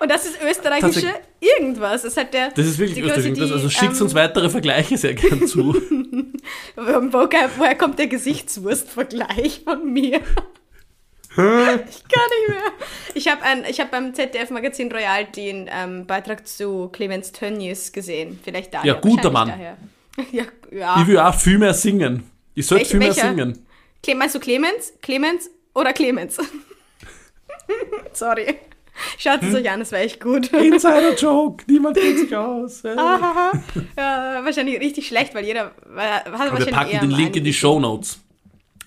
[0.00, 2.02] Und das ist österreichische irgendwas.
[2.02, 2.50] Das ist halt der.
[2.50, 5.74] Das ist wirklich quasi Das, also schickt ähm, uns weitere Vergleiche sehr gern zu.
[6.76, 10.20] Wo, woher kommt der Gesichtswurst-Vergleich von mir?
[11.36, 12.72] Ich kann nicht mehr.
[13.14, 18.38] Ich habe hab beim ZDF-Magazin Royal den ähm, Beitrag zu Clemens Tönnies gesehen.
[18.42, 18.86] Vielleicht daher.
[18.94, 19.52] Ja, guter Mann.
[20.32, 20.98] Ja, ja.
[21.02, 22.22] Ich will auch viel mehr singen.
[22.54, 23.28] Ich sollte viel mehr welcher?
[23.28, 23.66] singen.
[24.02, 24.94] Cle meinst du Clemens?
[25.02, 26.38] Clemens oder Clemens?
[28.14, 28.56] Sorry.
[29.18, 29.48] Schaut Hm?
[29.50, 30.50] es euch an, das war echt gut.
[30.54, 31.64] Insider-Joke.
[31.68, 32.82] Niemand kennt sich aus.
[32.82, 32.92] Ja.
[32.96, 33.52] Ahaha.
[33.98, 37.52] ja, wahrscheinlich richtig schlecht, weil jeder hat Aber wahrscheinlich wir packen den Link in die
[37.52, 38.20] Show Notes.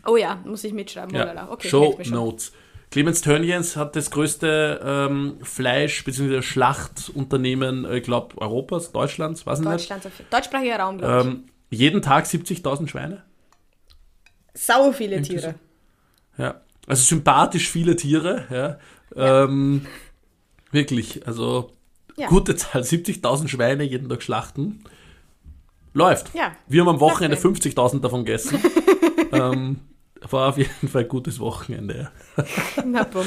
[0.09, 1.13] Oh ja, muss ich mitschreiben.
[1.15, 1.49] Ja.
[1.51, 1.97] Okay, Show.
[2.09, 2.51] Notes.
[2.91, 6.41] Clemens Tönnies hat das größte ähm, Fleisch- bzw.
[6.41, 9.73] Schlachtunternehmen, äh, ich glaube, Europas, Deutschlands, weiß ich nicht.
[9.75, 10.25] Deutschland, so viel.
[10.31, 11.25] deutschsprachiger Raum, glaube ich.
[11.33, 13.23] Ähm, jeden Tag 70.000 Schweine.
[14.55, 15.55] Sau viele irgendwie Tiere.
[16.37, 16.61] Ja.
[16.87, 18.79] Also sympathisch viele Tiere.
[19.15, 19.43] Ja.
[19.43, 19.85] Ähm,
[20.71, 21.71] wirklich, also
[22.17, 22.27] Ja.
[22.27, 24.83] gute Zahl, 70.000 Schweine jeden Tag schlachten.
[25.93, 26.33] Läuft.
[26.33, 26.53] Ja.
[26.67, 28.59] Wir haben am Wochenende Läuft 50.000 davon gegessen.
[29.31, 29.79] ähm,
[30.29, 32.11] war auf jeden Fall ein gutes Wochenende.
[32.37, 32.43] Ja.
[32.85, 33.25] Na, bumm.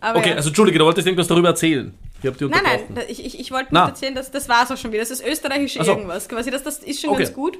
[0.00, 0.36] Aber Okay, ja.
[0.36, 1.94] also Entschuldige, du wolltest irgendwas darüber erzählen.
[2.20, 4.70] Ich habe dich Nein, nein, ich, ich, ich wollte nur erzählen, dass das war es
[4.70, 5.02] auch schon wieder.
[5.02, 5.92] Das ist österreichische Ach so.
[5.92, 6.28] irgendwas.
[6.28, 7.24] Quasi, das, das ist schon Okay.
[7.24, 7.58] ganz gut.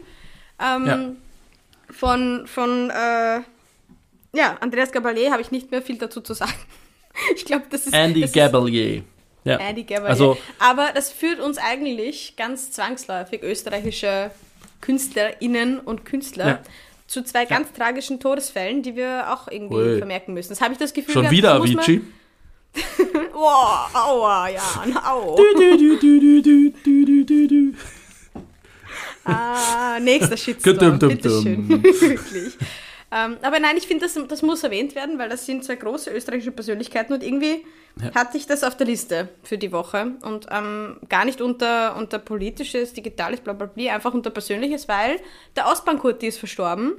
[0.61, 1.11] Ähm, Ja.
[1.91, 3.41] Von, von äh,
[4.37, 6.53] ja, Andreas Gabalier habe ich nicht mehr viel dazu zu sagen.
[7.35, 7.95] Ich glaube, das ist.
[7.95, 9.03] Andy das ist Gabalier.
[9.45, 9.57] Ja.
[9.57, 10.11] Andy Gabalier.
[10.11, 14.31] Also, Aber das führt uns eigentlich ganz zwangsläufig, österreichische
[14.83, 16.61] KünstlerInnen und Künstler, Ja
[17.07, 17.49] zu zwei ja.
[17.49, 19.99] ganz tragischen Todesfällen, die wir auch irgendwie Ui.
[19.99, 20.51] vermerken müssen.
[20.51, 21.15] Das habe ich das Gefühl.
[21.15, 22.03] Schon wieder Avicii.
[23.35, 23.49] oh,
[23.95, 24.63] aua, ja,
[25.05, 25.39] au.
[29.25, 31.69] ah, nächster Shitstorm, bitteschön.
[31.83, 32.57] Wirklich.
[33.13, 36.11] Ähm, aber nein, ich finde, das, das muss erwähnt werden, weil das sind zwei große
[36.11, 37.65] österreichische Persönlichkeiten und irgendwie
[38.03, 38.15] ja.
[38.15, 42.19] hatte ich das auf der Liste für die Woche und ähm, gar nicht unter, unter
[42.19, 45.19] politisches, digitales, bla bla bla, einfach unter persönliches, weil
[45.57, 46.93] der Ostbankurti ist verstorben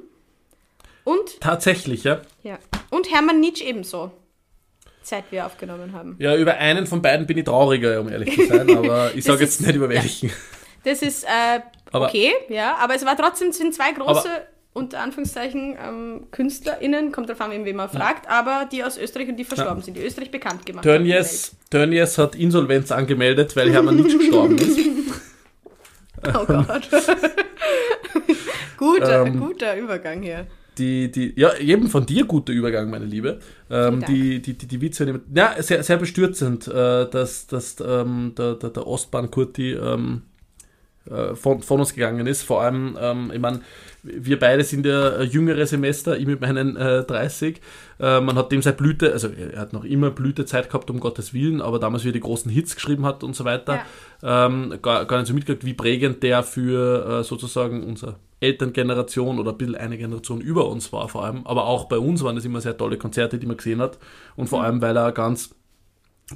[1.04, 2.20] und, Tatsächlich, ja.
[2.42, 2.58] ja,
[2.90, 4.10] und Hermann Nietzsche ebenso,
[5.02, 6.16] seit wir aufgenommen haben.
[6.18, 9.44] Ja, über einen von beiden bin ich trauriger, um ehrlich zu sein, aber ich sage
[9.44, 10.02] jetzt ist- nicht über ja.
[10.02, 10.32] welchen.
[10.84, 11.60] Das ist äh,
[11.92, 14.46] Aber- okay, ja, aber es war trotzdem, sind zwei große, Aber-
[14.78, 19.36] unter Anführungszeichen, ähm, KünstlerInnen, kommt drauf an, wen man fragt, aber die aus Österreich und
[19.36, 21.02] die verstorben sind, die Österreich bekannt gemacht haben.
[21.02, 24.78] in der Tönnies, Tönnies hat Insolvenz angemeldet, weil Hermann Nietzsche gestorben ist.
[26.34, 26.88] Oh Gott.
[28.76, 30.48] guter, Ähm, guter Übergang hier.
[30.76, 33.38] Die, die, ja, eben von dir guter Übergang, meine Liebe.
[33.70, 38.54] Ähm, die, die, die, die Witze, ja, sehr, sehr bestürzend, äh, dass, dass ähm, der,
[38.54, 40.22] der, der Ostbahn-Kurti ähm,
[41.10, 42.42] äh, von, von uns gegangen ist.
[42.42, 43.60] Vor allem, ähm, ich meine,
[44.02, 47.60] wir beide sind ja äh, jüngere Semester, ich mit meinen äh, 30.
[48.00, 51.34] Äh, man hat dem seit Blüte, also er hat noch immer Blütezeit gehabt, um Gottes
[51.34, 53.80] Willen, aber damals, wie er die großen Hits geschrieben hat und so weiter,
[54.22, 59.50] ähm, gar, gar nicht so mitgekriegt, wie prägend der für äh, sozusagen unsere Elterngeneration oder
[59.50, 61.46] ein bisschen eine Generation über uns war vor allem.
[61.46, 63.98] Aber auch bei uns waren es immer sehr tolle Konzerte, die man gesehen hat.
[64.36, 65.50] Und vor allem, weil er ganz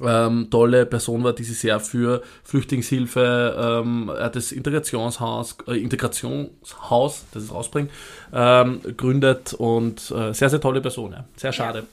[0.01, 7.25] ähm, tolle Person war, die sich sehr für Flüchtlingshilfe, ähm, hat das Integrationshaus, äh, Integrationshaus,
[7.33, 7.91] das es rausbringt,
[8.33, 11.11] ähm, gründet und äh, sehr, sehr tolle Person.
[11.11, 11.25] Ja.
[11.35, 11.85] Sehr schade.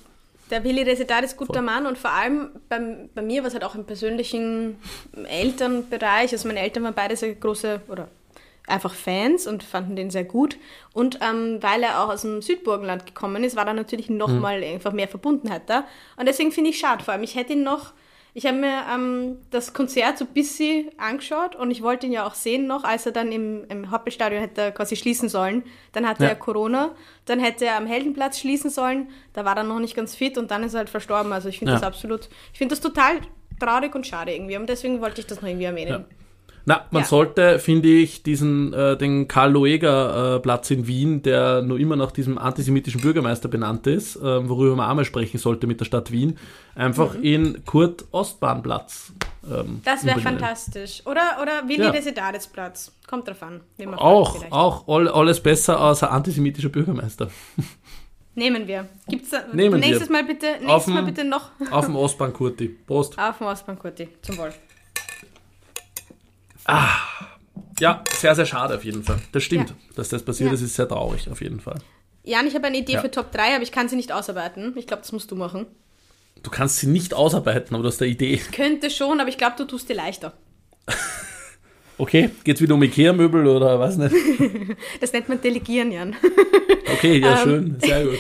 [0.51, 1.63] Der Willi Resedat ist guter Voll.
[1.63, 4.77] Mann und vor allem beim, bei mir war es halt auch im persönlichen
[5.29, 6.33] Elternbereich.
[6.33, 8.09] Also meine Eltern waren beide sehr große oder
[8.67, 10.57] einfach Fans und fanden den sehr gut.
[10.93, 14.17] Und ähm, weil er auch aus dem Südburgenland gekommen ist, war da natürlich Mhm.
[14.19, 15.85] nochmal einfach mehr Verbundenheit da.
[16.17, 17.03] Und deswegen finde ich schade.
[17.05, 17.93] Vor allem, ich hätte ihn noch,
[18.33, 22.25] ich habe mir ähm, das Konzert so ein bisschen angeschaut und ich wollte ihn ja
[22.27, 25.65] auch sehen noch, als er dann im, im Hauptstadion hätte quasi schließen sollen.
[25.93, 26.29] Dann hatte Ja.
[26.31, 26.95] er Corona,
[27.25, 30.53] dann hätte er am Heldenplatz schließen sollen, da war er noch nicht ganz fit und
[30.53, 31.33] dann ist er halt verstorben.
[31.33, 31.79] Also ich finde Ja.
[31.81, 33.17] das absolut, ich finde das total
[33.59, 36.05] traurig und schade irgendwie und deswegen wollte ich das noch irgendwie erwähnen.
[36.67, 37.09] Na, man Ja.
[37.09, 43.01] sollte, finde ich, diesen, äh, den Karl-Loeger-Platz in Wien, der nur immer nach diesem antisemitischen
[43.01, 46.39] Bürgermeister benannt ist, äh, worüber man einmal sprechen sollte mit der Stadt Wien,
[46.75, 49.13] einfach in Kurt-Ostbahnplatz.
[49.43, 49.81] Ähm, Mhm.
[49.85, 51.03] Das wäre fantastisch.
[51.07, 51.91] Oder, oder Willi Ja.
[51.91, 52.93] Desiderisplatz.
[53.09, 53.63] Kommt drauf an.
[53.79, 57.31] man fragt Auch, auch all, alles besser als ein antisemitischer Bürgermeister.
[58.35, 58.87] Nehmen wir.
[59.09, 59.89] Gibt's da, Nehmen wir.
[59.89, 62.69] nächstes Mal bitte, nächstes Auf Mal bitte noch Auf dem Ostbahn Kurti.
[62.69, 63.19] Prost.
[63.19, 64.09] auf dem Ostbahnkurti.
[64.23, 64.53] Zum Wohl.
[67.81, 69.19] Ja, sehr, sehr schade auf jeden Fall.
[69.33, 69.71] Das stimmt.
[69.71, 69.77] Ja.
[69.97, 70.55] Dass das passiert Ja.
[70.55, 71.79] ist, ist sehr traurig auf jeden Fall.
[72.25, 73.01] Jan, ich habe eine Idee Ja.
[73.01, 74.75] für Top 3, aber ich kann sie nicht ausarbeiten.
[74.77, 75.67] Ich glaube, das musst du machen.
[76.43, 78.39] Du kannst sie nicht ausarbeiten, aber du hast eine Idee.
[78.55, 80.33] Könnte schon, aber ich glaube, du tust dir leichter.
[81.99, 84.15] Okay, geht's wieder um Ikea-Möbel oder was nicht?
[85.03, 86.17] Das nennt man Delegieren, Jan.
[86.95, 88.19] Okay, ja, Ähm, schön, sehr gut.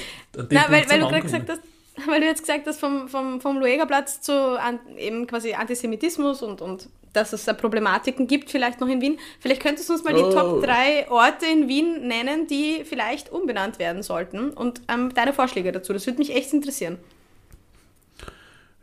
[0.50, 1.60] Na, weil, weil du gerade gesagt hast,
[2.06, 6.60] weil du jetzt gesagt hast, vom, vom, vom Luegerplatz zu an, eben quasi Antisemitismus und,
[6.60, 9.18] und dass es da Problematiken gibt, vielleicht noch in Wien.
[9.40, 10.30] Vielleicht könntest du uns mal die Oh.
[10.30, 15.72] Top 3 Orte in Wien nennen, die vielleicht umbenannt werden sollten und ähm, deine Vorschläge
[15.72, 15.92] dazu.
[15.92, 16.98] Das würde mich echt interessieren.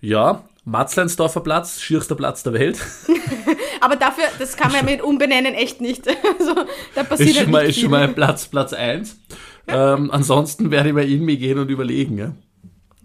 [0.01, 2.79] Ja, Matzleinsdorfer Platz, schierster Platz der Welt.
[3.81, 6.05] Aber dafür, das kann man ja mit Umbenennen echt nicht.
[6.39, 6.53] Also,
[6.93, 9.17] da passiert Ist schon mal, ist schon mal Platz, Platz 1.
[9.67, 12.17] Ähm, ansonsten werde ich mal in mich gehen und überlegen.
[12.17, 12.33] Ja.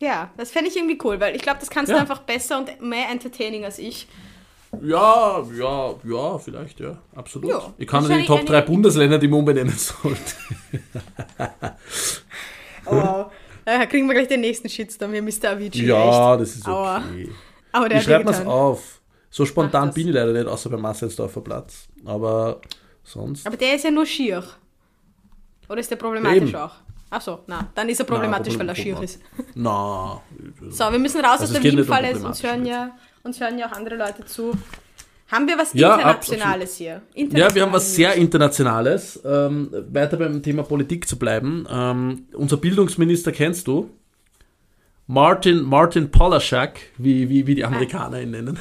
[0.02, 1.94] Ja, das fände ich irgendwie cool, weil ich glaube, das kannst Ja.
[1.96, 4.08] du einfach besser und mehr entertaining als ich.
[4.82, 7.50] ja, ja, ja, vielleicht, ja, absolut.
[7.50, 10.34] Ja, ich kann das ist die Top eine- 3 Bundesländer, die man umbenennen sollte.
[12.84, 13.30] Wow.
[13.64, 15.50] Da kriegen wir gleich den nächsten Shitstorm hier, Mr.
[15.50, 15.86] Avicii.
[15.86, 16.40] Ja, echt.
[16.42, 16.98] das ist Aua.
[16.98, 17.30] okay.
[17.70, 18.48] Aber der Ich schreibe wehgetan.
[18.48, 19.00] auf.
[19.30, 19.94] So spontan das.
[19.94, 21.86] bin ich leider nicht, außer beim Matzleinsdorfer Platz.
[22.04, 22.60] Aber
[23.04, 23.46] sonst.
[23.46, 24.42] Aber der ist ja nur schier.
[25.68, 26.56] Oder ist der problematisch Eben.
[26.56, 26.74] auch?
[27.14, 29.20] Ach so, na, dann ist er problematisch, weil er schier ist.
[29.54, 30.22] Na.
[30.70, 32.16] So, wir müssen raus Also aus der Wien-Falle.
[32.16, 34.52] uns, hören ja, uns hören ja auch andere Leute zu.
[35.30, 37.02] Haben wir was Ja, Internationales hier?
[37.14, 39.20] Ja, wir haben was sehr Internationales.
[39.26, 41.66] Ähm, weiter beim Thema Politik zu bleiben.
[41.70, 43.90] Ähm, unser Bildungsminister kennst du?
[45.06, 48.58] Martin, Martin Polaschak, wie, wie, wie die Amerikaner ihn nennen,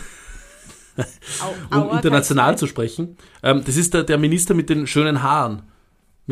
[1.71, 3.15] um international zu sprechen.
[3.43, 5.61] Ähm, das ist der, der Minister mit den schönen Haaren.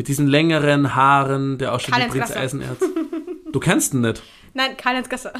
[0.00, 2.34] Mit diesen längeren Haaren, der ausschaut wie Prinz.
[2.34, 2.78] Eisenerz.
[3.52, 4.22] Du kennst ihn nicht?
[4.54, 5.34] Nein, Karl-Heinz Gasser.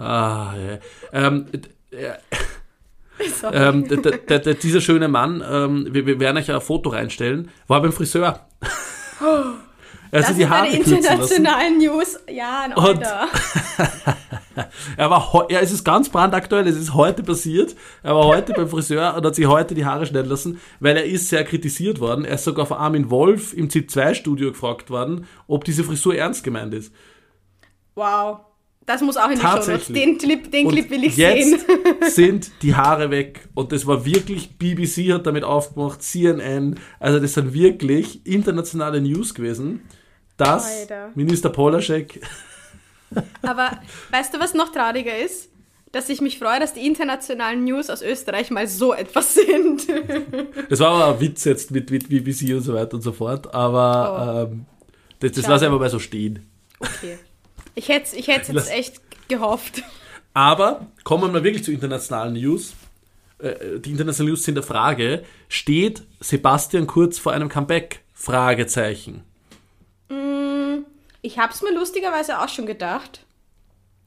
[0.00, 0.78] Ah, ja.
[1.12, 1.46] Ähm,
[1.92, 2.14] äh,
[3.52, 3.86] ähm,
[4.60, 8.48] dieser schöne Mann, ähm, wir, wir werden euch ein Foto reinstellen, war beim Friseur.
[10.12, 10.78] Hat das die sind Haare lassen.
[10.94, 12.18] internationalen News.
[12.30, 13.28] Ja, Und- Alter.
[14.98, 17.74] Er war, ja, es ist ganz brandaktuell, es ist heute passiert.
[18.02, 21.06] Er war heute beim Friseur und hat sich heute die Haare schneiden lassen, weil er
[21.06, 22.26] ist sehr kritisiert worden.
[22.26, 26.74] Er ist sogar von Armin Wolf im ZIP2-Studio gefragt worden, ob diese Frisur ernst gemeint
[26.74, 26.92] ist.
[27.94, 28.40] Wow.
[28.84, 29.92] Das muss auch in die Show.
[29.94, 31.76] Den Clip, den Und Clip will ich jetzt sehen.
[32.10, 33.48] sind die Haare weg.
[33.54, 36.78] Und das war wirklich, BBC hat damit aufgemacht, CNN.
[37.00, 39.80] Also das sind wirklich internationale News gewesen,
[40.36, 41.10] dass Alter.
[41.14, 42.20] Minister Polaschek
[43.42, 43.78] Aber
[44.10, 45.48] weißt du, was noch trauriger ist?
[45.92, 49.86] Dass ich mich freue, dass die internationalen News aus Österreich mal so etwas sind.
[50.70, 53.52] Das war aber ein Witz jetzt mit, mit BBC und so weiter und so fort,
[53.54, 54.64] aber ähm,
[55.20, 56.46] das, das lasse ich einfach mal so stehen.
[56.80, 57.18] Okay.
[57.74, 59.82] Ich hätte ich Lass- jetzt echt gehofft.
[60.34, 62.72] Aber kommen wir wirklich zu internationalen News.
[63.38, 68.00] Äh, Die internationalen News sind der Frage, steht Sebastian Kurz vor einem Comeback?
[68.14, 69.24] Fragezeichen.
[71.22, 73.24] Ich habe es mir lustigerweise auch schon gedacht.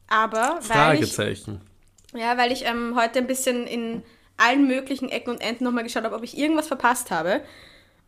[0.08, 1.62] Aber weil ich, Fragezeichen.
[2.14, 4.04] ja, weil ich ähm, heute ein bisschen in
[4.38, 7.42] allen möglichen Ecken und Enden nochmal geschaut habe, ob ich irgendwas verpasst habe.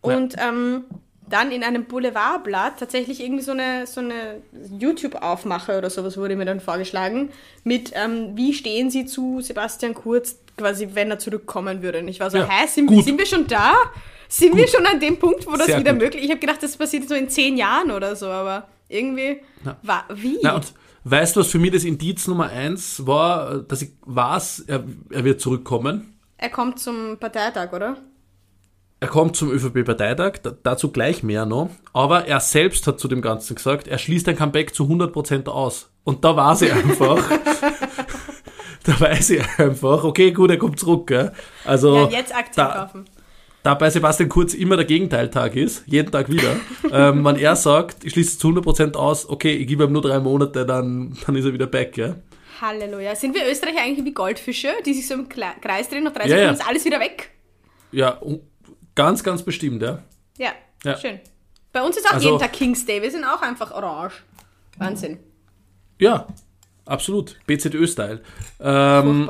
[0.01, 0.85] Und ähm,
[1.29, 4.41] dann in einem Boulevardblatt tatsächlich irgendwie so eine, so eine
[4.79, 7.31] YouTube-Aufmache oder sowas wurde mir dann vorgeschlagen
[7.63, 11.99] mit, ähm, wie stehen Sie zu Sebastian Kurz, quasi, wenn er zurückkommen würde.
[11.99, 13.05] Und ich war so, Ja, hä, sind, gut.
[13.05, 13.73] sind wir schon da?
[14.29, 16.01] Sind wir schon an dem Punkt, wo das Sehr wieder gut.
[16.01, 16.25] möglich ist?
[16.25, 19.41] Ich habe gedacht, das passiert so in zehn Jahren oder so, aber irgendwie
[19.83, 20.39] war, wie?
[20.41, 20.73] Na, und
[21.05, 25.23] weißt du, was für mich das Indiz Nummer eins war, dass ich weiß, er, er
[25.23, 26.17] wird zurückkommen.
[26.37, 27.97] er kommt zum Parteitag, oder?
[28.99, 31.69] Er kommt zum ÖVP-Parteitag, da, dazu gleich mehr noch.
[31.93, 35.91] Aber er selbst hat zu dem Ganzen gesagt, er schließt ein Comeback zu 100% aus.
[36.03, 37.23] Und da weiß ich einfach,
[38.87, 41.07] da weiß ich einfach, okay, gut, er kommt zurück.
[41.07, 41.31] Gell?
[41.65, 43.05] Also, Ja, jetzt Aktien da, kaufen.
[43.63, 46.55] da bei Sebastian Kurz immer der Gegenteiltag ist, jeden Tag wieder,
[46.91, 50.19] ähm, wenn er sagt, ich schließe zu 100% aus, okay, ich gebe ihm nur drei
[50.19, 51.97] Monate, dann, dann ist er wieder back.
[51.97, 52.15] Ja?
[52.61, 53.15] Halleluja.
[53.15, 56.29] Sind wir Österreicher eigentlich wie Goldfische, die sich so im Kreis drehen, nach drei Ja,
[56.29, 56.51] Sekunden ja.
[56.53, 57.29] ist alles wieder weg?
[57.91, 58.19] Ja,
[58.95, 59.99] ganz, ganz bestimmt, ja.
[60.39, 60.49] Ja,
[60.83, 60.97] Ja.
[60.97, 61.19] schön.
[61.71, 63.01] Bei uns ist auch Also- jeden Tag King's Day.
[63.01, 64.23] Wir sind auch einfach orange.
[64.79, 65.19] Wahnsinn.
[65.99, 66.27] Ja,
[66.87, 67.37] absolut.
[67.45, 68.21] BZÖ-Style.
[68.59, 69.29] Ähm,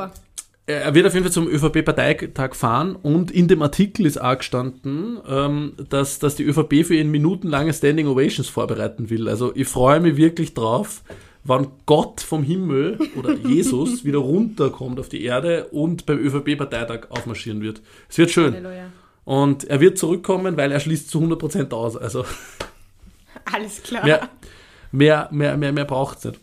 [0.70, 5.18] er wird auf jeden Fall zum ÖVP-Parteitag fahren und in dem Artikel ist auch gestanden,
[5.26, 9.30] ähm, dass, dass die ÖVP für ihn minutenlange Standing Ovations vorbereiten will.
[9.30, 11.04] Also ich freue mich wirklich drauf,
[11.46, 17.62] wann Gott vom Himmel oder Jesus wieder runterkommt auf die Erde und beim ÖVP-Parteitag aufmarschieren
[17.62, 17.82] wird.
[18.10, 18.54] Es wird schön.
[18.54, 18.92] Halleluja.
[19.24, 21.96] Und er wird zurückkommen, weil er schließt zu 100% aus.
[21.96, 22.26] Also
[23.46, 24.04] Alles klar.
[24.04, 24.30] mehr,
[24.92, 26.40] mehr, mehr, mehr, mehr braucht es nicht.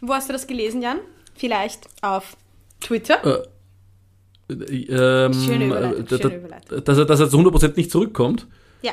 [0.00, 0.98] Wo hast du das gelesen, Jan?
[1.34, 2.36] Vielleicht auf
[2.80, 3.44] Twitter?
[4.50, 6.84] Äh, ähm, Schöne Überleitung, äh, da- schöne Überleitung.
[6.84, 8.46] Dass er, dass er zu 100% nicht zurückkommt.
[8.82, 8.92] Ja.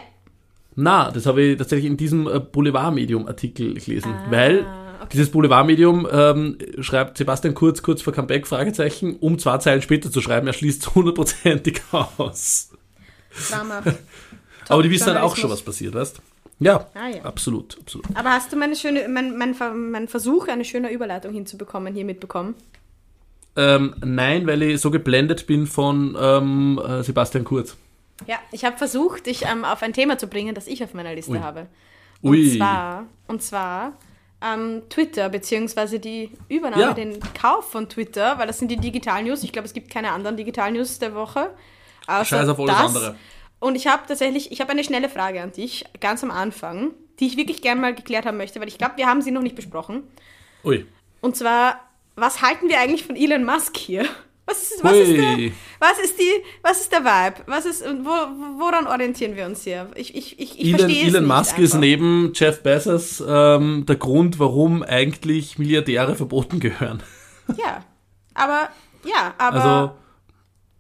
[0.75, 5.07] Na, das habe ich tatsächlich in diesem äh, Boulevardmedium-Artikel gelesen, Ah, weil okay.
[5.13, 10.19] dieses Boulevardmedium ähm, schreibt Sebastian Kurz kurz vor Comeback, Fragezeichen, um zwei Zeilen später zu
[10.21, 11.81] schreiben, er schließt zu hundertprozentig
[12.17, 12.71] aus.
[13.49, 13.93] Traumhaft.
[14.67, 16.19] Aber die wissen dann auch schon, was passiert, weißt
[16.59, 17.23] Ja, Ah, ja.
[17.23, 18.05] absolut, absolut.
[18.15, 19.55] Aber hast du meine schöne, mein, mein,
[19.91, 22.55] mein Versuch, eine schöne Überleitung hinzubekommen, hier mitbekommen?
[23.57, 27.75] Ähm, nein, weil ich so geblendet bin von ähm, äh, Sebastian Kurz.
[28.27, 31.13] Ja, ich habe versucht, dich ähm, auf ein Thema zu bringen, das ich auf meiner
[31.15, 31.39] Liste Ui.
[31.39, 31.67] habe.
[32.23, 32.43] Ui.
[32.51, 33.93] Und zwar, und zwar
[34.41, 36.93] ähm, Twitter, beziehungsweise die Übernahme, Ja.
[36.93, 39.43] den Kauf von Twitter, weil das sind die Digital News.
[39.43, 41.49] Ich glaube, es gibt keine anderen Digital News der Woche.
[42.07, 42.85] außer Scheiß auf alles das.
[42.95, 43.15] andere.
[43.59, 47.27] Und ich habe tatsächlich, ich habe eine schnelle Frage an dich, ganz am Anfang, die
[47.27, 49.55] ich wirklich gerne mal geklärt haben möchte, weil ich glaube, wir haben sie noch nicht
[49.55, 50.03] besprochen.
[50.63, 50.85] Ui.
[51.21, 51.79] Und zwar,
[52.15, 54.05] was halten wir eigentlich von Elon Musk hier?
[54.47, 57.41] Was ist, was ist, der, was ist die, was ist der Vibe?
[57.47, 59.89] Was ist, wo, woran orientieren wir uns hier?
[59.95, 61.79] Ich, ich, ich, ich Elon, verstehe es Elon Musk ist einfach.
[61.79, 67.01] neben Jeff Bezos ähm, der Grund, warum eigentlich Milliardäre verboten gehören.
[67.57, 67.83] Ja,
[68.35, 68.69] aber,
[69.03, 69.95] ja, aber Also,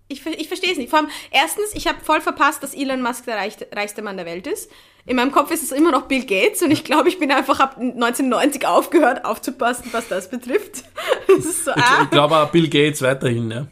[0.07, 0.89] ich, ich verstehe es nicht.
[0.89, 4.25] Vor allem, erstens, ich habe voll verpasst, dass Elon Musk der reichste, reichste Mann der
[4.25, 4.69] Welt ist.
[5.07, 7.59] In meinem Kopf ist es immer noch Bill Gates und ich glaube, ich bin einfach
[7.59, 10.83] ab 1990 aufgehört aufzupassen, was das betrifft.
[11.27, 12.03] Das ist so, ich, ah.
[12.03, 13.67] ich glaube auch Bill Gates weiterhin, ja.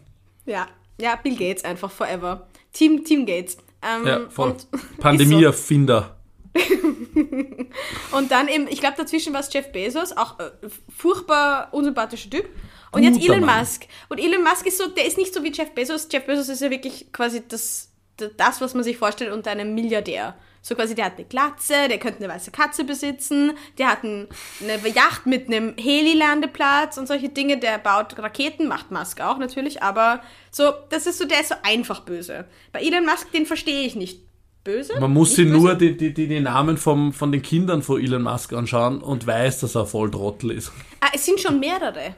[0.46, 0.68] Ja,
[1.00, 2.48] ja, Bill Gates einfach forever.
[2.74, 3.58] Team, Team Gates.
[3.82, 4.56] Ähm, ja voll.
[5.00, 6.18] Pandemie-Erfinder.
[8.12, 10.52] Und dann eben, ich glaube, dazwischen war es Jeff Bezos, auch äh,
[10.96, 12.50] furchtbar unsympathischer Typ.
[12.94, 13.60] Und jetzt Elon Mann.
[13.60, 13.86] Musk.
[14.10, 16.08] Und Elon Musk ist so, der ist nicht so wie Jeff Bezos.
[16.12, 20.36] Jeff Bezos ist ja wirklich quasi das, das was man sich vorstellt unter einem Milliardär.
[20.62, 24.30] So quasi, der hat eine Glatze, der könnte eine weiße Katze besitzen, der hat ein,
[24.62, 29.84] eine Yacht mit einem Heli-Landeplatz und solche Dinge, der baut Raketen, macht Musk auch natürlich,
[29.84, 32.46] aber so, das ist so, der ist so einfach böse.
[32.72, 34.22] Bei Elon Musk, den verstehe ich nicht.
[34.64, 34.98] Böse?
[34.98, 38.22] Man muss sich nur die, die, die, die Namen vom, von den Kindern von Elon
[38.22, 40.72] Musk anschauen und weiß, dass er voll Trottel ist.
[41.02, 42.16] Ah, es sind schon mehrere.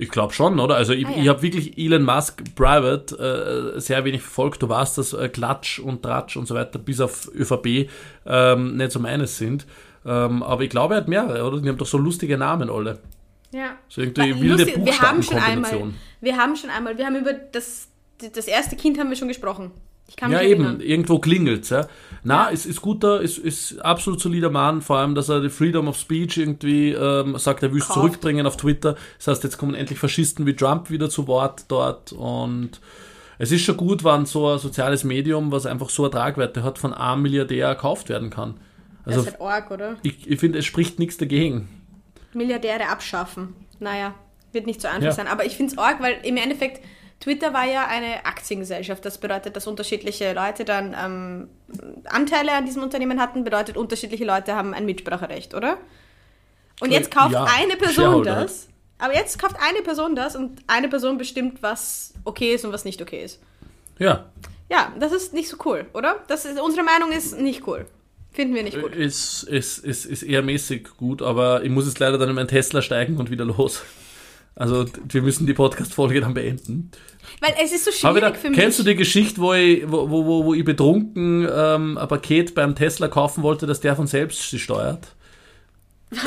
[0.00, 0.76] Ich glaube schon, oder?
[0.76, 1.22] Also ich, Ah, ja.
[1.22, 4.62] ich habe wirklich Elon Musk Private äh, sehr wenig verfolgt.
[4.62, 7.90] Du weißt, dass äh, Klatsch und Tratsch und so weiter bis auf ÖVP
[8.24, 9.66] ähm, nicht so meines sind.
[10.06, 11.60] Ähm, aber ich glaube, er hat mehrere, oder?
[11.60, 12.98] Die haben doch so lustige Namen alle.
[13.52, 13.76] Ja.
[13.88, 17.16] So irgendwie Weil wilde lustig, wir haben schon einmal, wir haben schon einmal, wir haben
[17.16, 17.88] über das,
[18.32, 19.70] das erste Kind haben wir schon gesprochen.
[20.10, 20.80] Ich kann Ja, eben, erinnern.
[20.80, 21.86] irgendwo klingelt's, ja.
[22.24, 22.50] Na, Ja.
[22.52, 25.96] es ist guter, ist, ist absolut solider Mann, vor allem, dass er die Freedom of
[25.96, 28.96] Speech irgendwie ähm, sagt, er will es zurückbringen auf Twitter.
[29.18, 32.80] Das heißt, jetzt kommen endlich Faschisten wie Trump wieder zu Wort dort und
[33.38, 36.78] es ist schon gut, wenn so ein soziales Medium, was einfach so eine Tragweite hat,
[36.78, 38.54] von einem Milliardär gekauft werden kann.
[39.06, 39.96] Das Also ist halt arg, oder?
[40.02, 41.68] ich, ich finde, es spricht nichts dagegen.
[42.34, 43.54] Milliardäre abschaffen.
[43.78, 44.14] Naja,
[44.52, 45.12] wird nicht so einfach Ja.
[45.12, 45.28] sein.
[45.28, 46.84] Aber ich finde es arg, weil im Endeffekt,
[47.20, 49.04] Twitter war ja eine Aktiengesellschaft.
[49.04, 51.48] Das bedeutet, dass unterschiedliche Leute dann ähm,
[52.06, 55.76] Anteile an diesem Unternehmen hatten, bedeutet, unterschiedliche Leute haben ein Mitspracherecht, oder?
[56.80, 58.26] Und jetzt kauft Ja, eine Person halt.
[58.26, 58.68] das.
[58.98, 62.84] Aber jetzt kauft eine Person das und eine Person bestimmt, was okay ist und was
[62.84, 63.40] nicht okay ist.
[63.98, 64.30] Ja,
[64.70, 66.22] Ja, das ist nicht so cool, oder?
[66.28, 67.86] Das ist, unsere Meinung ist nicht cool.
[68.32, 68.94] Finden wir nicht gut.
[68.94, 72.48] ist, ist, ist, ist eher mäßig gut, aber ich muss jetzt leider dann in meinen
[72.48, 73.82] Tesla steigen und wieder los.
[74.60, 76.90] Also wir müssen die Podcast-Folge dann beenden.
[77.40, 78.58] Weil es ist so schwierig wieder, für mich.
[78.58, 82.74] kennst du die Geschichte, wo ich, wo, wo, wo, ich betrunken ähm, ein Paket beim
[82.74, 85.14] Tesla kaufen wollte, dass der von selbst sie steuert?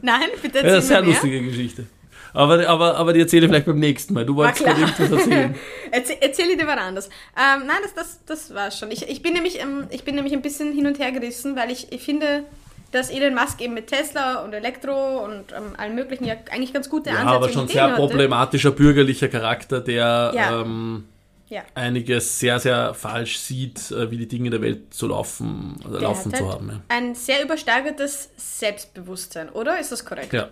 [0.00, 1.86] Nein, bitte Ja, erzähl das ist eine lustige Geschichte.
[2.32, 4.24] Aber, aber, aber die erzähle ich vielleicht beim nächsten Mal.
[4.24, 5.54] Du wolltest gerade irgendwas erzählen.
[5.90, 7.10] Erzähl, erzähl dir was anderes.
[7.36, 8.90] Ähm, nein, das, das, das war's schon.
[8.92, 11.70] Ich, ich, bin nämlich, ähm, ich bin nämlich ein bisschen hin und her gerissen, weil
[11.70, 12.44] ich, ich finde,
[12.92, 16.88] dass Elon Musk eben mit Tesla und Elektro und ähm, allen möglichen ja eigentlich ganz
[16.90, 17.94] gute Ja, Ansätze aber schon sehr hatte.
[17.96, 20.60] problematischer bürgerlicher Charakter, der Ja.
[20.62, 21.04] ähm,
[21.48, 21.62] Ja.
[21.74, 26.32] einiges sehr, sehr falsch sieht, äh, wie die Dinge der Welt zu laufen, Der laufen
[26.32, 26.68] zu halt haben.
[26.68, 26.80] Ja.
[26.88, 29.78] Ein sehr übersteigertes Selbstbewusstsein, oder?
[29.78, 30.32] Ist das korrekt?
[30.32, 30.48] Ja.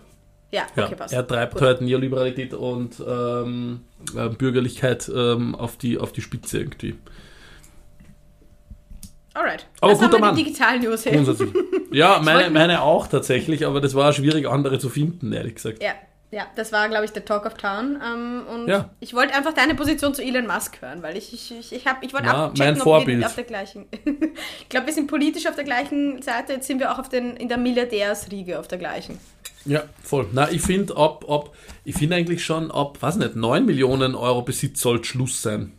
[0.51, 1.13] Ja, Ja, okay, passt.
[1.13, 1.61] er treibt Gut.
[1.61, 3.81] halt Neoliberalität und ähm,
[4.17, 6.95] äh, Bürgerlichkeit ähm, auf, die, auf die Spitze irgendwie.
[9.39, 9.65] Alright.
[9.79, 10.35] Aber das haben guter wir Mann.
[10.35, 11.13] die digitalen News hier.
[11.13, 11.49] Grundsätzlich.
[11.91, 15.81] Ja, meine, meine auch tatsächlich, aber das war schwierig, andere zu finden, ehrlich gesagt.
[15.81, 15.93] Ja,
[16.29, 17.99] ja, das war, glaube ich, der Talk of Town.
[18.05, 18.91] Ähm, und Ja.
[18.99, 22.03] ich wollte einfach deine Position zu Elon Musk hören, weil ich, ich, ich, ich, hab,
[22.03, 23.19] ich wollte Ja, abchecken, mein ob Vorbild.
[23.21, 23.85] wir auf der gleichen.
[24.61, 27.35] ich glaube, wir sind politisch auf der gleichen Seite, jetzt sind wir auch auf den,
[27.37, 29.17] in der Milliardärsriege auf der gleichen.
[29.65, 30.27] Ja, voll.
[30.31, 34.43] Na, ich finde, ab, ab, ich finde eigentlich schon, ab, was nicht, 9 Millionen Euro
[34.43, 35.71] Besitz sollte Schluss sein.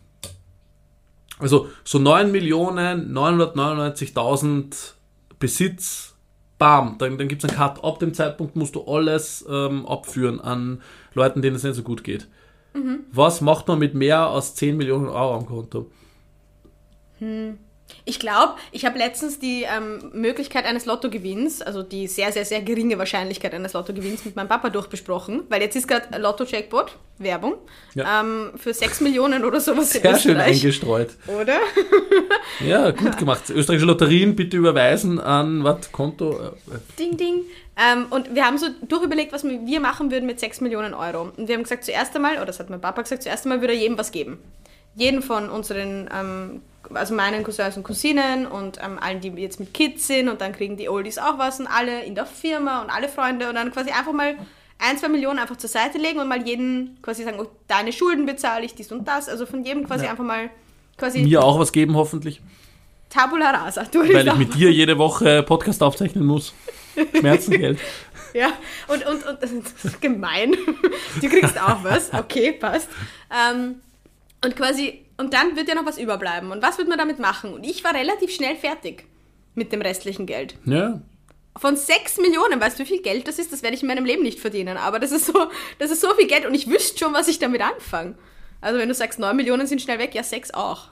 [1.40, 4.94] Also so 9 Millionen 999.000
[5.38, 6.14] Besitz,
[6.58, 7.82] bam, dann, dann gibt es einen Cut.
[7.82, 10.82] Ab dem Zeitpunkt musst du alles ähm, abführen an
[11.14, 12.28] Leuten, denen es nicht so gut geht.
[13.12, 15.90] Was macht man mit mehr als 10 Millionen Euro am Konto?
[18.04, 22.60] Ich glaube, ich habe letztens die ähm, Möglichkeit eines Lottogewinns, also die sehr, sehr, sehr
[22.62, 27.54] geringe Wahrscheinlichkeit eines Lottogewinns mit meinem Papa durchbesprochen, weil jetzt ist gerade Lotto-Jackpot, Werbung,
[27.94, 28.20] Ja.
[28.20, 31.10] ähm, für 6 Millionen oder sowas Sehr schön eingestreut.
[31.26, 31.58] Oder?
[32.66, 33.50] Ja, gut gemacht.
[33.50, 36.32] Österreichische Lotterien bitte überweisen an, was, Konto?
[36.32, 37.42] Äh, Ding, ding.
[37.76, 41.30] Ähm, und wir haben so durchüberlegt, was wir machen würden mit 6 Millionen Euro.
[41.36, 43.74] Und wir haben gesagt, zuerst einmal, oder das hat mein Papa gesagt, zuerst einmal würde
[43.74, 44.38] er jedem was geben.
[44.94, 46.62] Jeden von unseren, ähm,
[46.94, 50.52] also meinen Cousins und Cousinen und ähm, allen, die jetzt mit Kids sind und dann
[50.52, 53.70] kriegen die Oldies auch was und alle in der Firma und alle Freunde und dann
[53.72, 54.34] quasi einfach mal
[54.78, 58.26] ein, zwei Millionen einfach zur Seite legen und mal jeden quasi sagen, oh, deine Schulden
[58.26, 59.28] bezahle ich, dies und das.
[59.28, 60.10] Also von jedem quasi Ja.
[60.12, 60.50] einfach mal
[60.96, 62.40] quasi mir auch was geben, hoffentlich.
[63.10, 63.84] Tabula rasa.
[63.92, 66.54] Weil ich mit dir jede Woche Podcast aufzeichnen muss.
[67.18, 67.78] Schmerzengeld.
[68.32, 68.52] Ja,
[68.86, 70.54] und, und, und das ist gemein.
[71.20, 72.14] Du kriegst auch was.
[72.14, 72.88] Okay, passt.
[73.28, 73.80] Ähm,
[74.44, 76.50] und quasi, und dann wird ja noch was überbleiben.
[76.50, 77.52] Und was wird man damit machen?
[77.52, 79.04] Und ich war relativ schnell fertig
[79.54, 80.54] mit dem restlichen Geld.
[80.64, 81.00] Ja.
[81.56, 83.52] Von 6 Millionen, weißt du, wie viel Geld das ist?
[83.52, 84.76] Das werde ich in meinem Leben nicht verdienen.
[84.76, 85.34] Aber das ist so,
[85.78, 88.14] das ist so viel Geld und ich wüsste schon, was ich damit anfange.
[88.60, 90.88] Also wenn du sagst, 9 Millionen sind schnell weg, ja, 6 auch.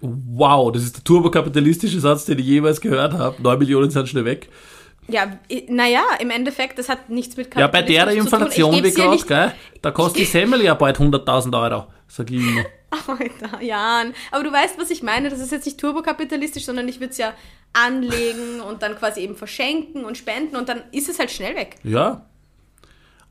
[0.00, 3.40] Wow, das ist der turbokapitalistische Satz, den ich jemals gehört habe.
[3.42, 4.48] 9 Millionen sind schnell weg.
[5.10, 8.42] Ja, naja, im Endeffekt, das hat nichts mit Ja, bei der Kapitalismus zu tun.
[8.42, 9.52] Inflation Ich wie geb's dir gerade, gell?
[9.82, 11.86] Da kostet die Semmel ja bald 100.000 Euro.
[12.08, 12.64] Sag ich immer.
[13.06, 14.14] Alter, Jan.
[14.30, 15.30] Aber du weißt, was ich meine.
[15.30, 17.32] Das ist jetzt nicht turbokapitalistisch, sondern ich würde es ja
[17.72, 21.76] anlegen und dann quasi eben verschenken und spenden und dann ist es halt schnell weg.
[21.84, 22.26] Ja.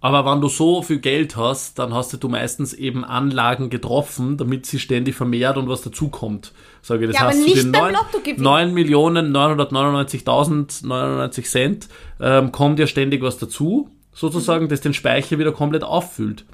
[0.02, 4.66] Aber wenn du so viel Geld hast, dann hast du meistens eben Anlagen getroffen, damit
[4.66, 6.54] sie ständig vermehrt und was dazukommt.
[6.82, 7.12] Sage ich.
[7.12, 8.42] Das Ja, heißt, nicht zu den beim 9, Lottogewinn.
[8.44, 11.88] 9 Millionen 999.099 Cent
[12.20, 16.46] ähm, kommt ja ständig was dazu, sozusagen, das den Speicher wieder komplett auffüllt.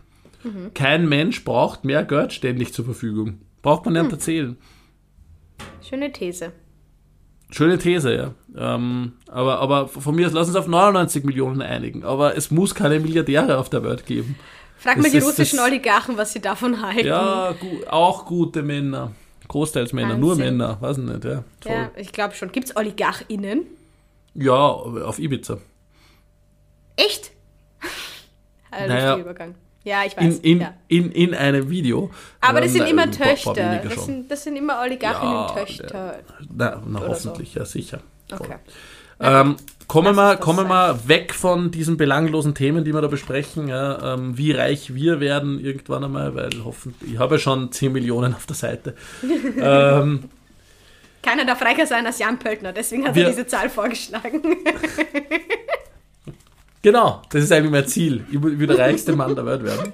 [0.43, 0.73] Mhm.
[0.73, 3.39] Kein Mensch braucht mehr Geld ständig zur Verfügung.
[3.61, 4.57] Braucht man nicht erzählen.
[5.87, 6.51] Schöne These.
[7.51, 8.31] Schöne These, ja.
[8.75, 12.03] Ähm, aber, aber von mir aus, lass uns auf 99 Millionen einigen.
[12.03, 14.35] Aber es muss keine Milliardäre auf der Welt geben.
[14.77, 17.07] Frag mal Das die ist- russischen Oligarchen, was sie davon halten.
[17.07, 19.11] Ja, gu auch gute Männer.
[19.47, 20.57] Großteils Männer, nur Wahnsinn.
[20.57, 21.43] Männer, weiß ich nicht, ja.
[21.59, 21.71] Toll.
[21.71, 22.51] Ja, ich glaube schon.
[22.51, 23.65] Gibt es OligarchInnen?
[24.33, 25.57] Ja, auf Ibiza.
[26.95, 27.31] Echt?
[28.71, 29.17] Ein Naja.
[29.17, 29.55] Übergang.
[29.83, 30.39] Ja, ich weiß.
[30.39, 30.73] In, in, ja.
[30.87, 32.09] in, in einem Video.
[32.41, 33.81] Aber das Ähm, sind immer Töchter.
[33.83, 36.19] Das sind, das sind immer Ja, Oligarchinnen-Töchter.
[36.51, 38.01] Na, na Oder hoffentlich, ja sicher.
[38.31, 38.55] Okay.
[39.19, 39.55] Ähm,
[39.87, 40.69] kommen wir, kommen sein.
[40.69, 45.19] wir weg von diesen belanglosen Themen, die wir da besprechen, ja, ähm, wie reich wir
[45.19, 48.95] werden irgendwann einmal, weil hoffentlich, ich habe ja schon 10 Millionen auf der Seite.
[49.59, 50.25] ähm,
[51.21, 54.41] Keiner darf reicher sein als Jan Pöltner, deswegen hat Wir- er diese Zahl vorgeschlagen.
[56.81, 58.25] genau, das ist eigentlich mein Ziel.
[58.31, 59.93] Ich will der reichste Mann der Welt werden.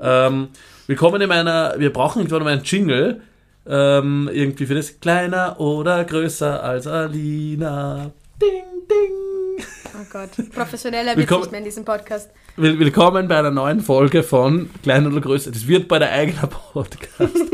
[0.00, 0.48] ähm,
[0.86, 3.20] wir kommen in meiner, wir brauchen irgendwann mal einen Jingle,
[3.66, 8.10] ähm, irgendwie für das kleiner oder größer als Alina.
[8.40, 9.64] Ding, ding.
[9.94, 12.30] Oh Gott, professioneller wird nicht mehr in diesem Podcast.
[12.56, 15.52] Will- Willkommen bei einer neuen Folge von Klein oder Größer.
[15.52, 17.34] Das wird bei der eigenen Podcast.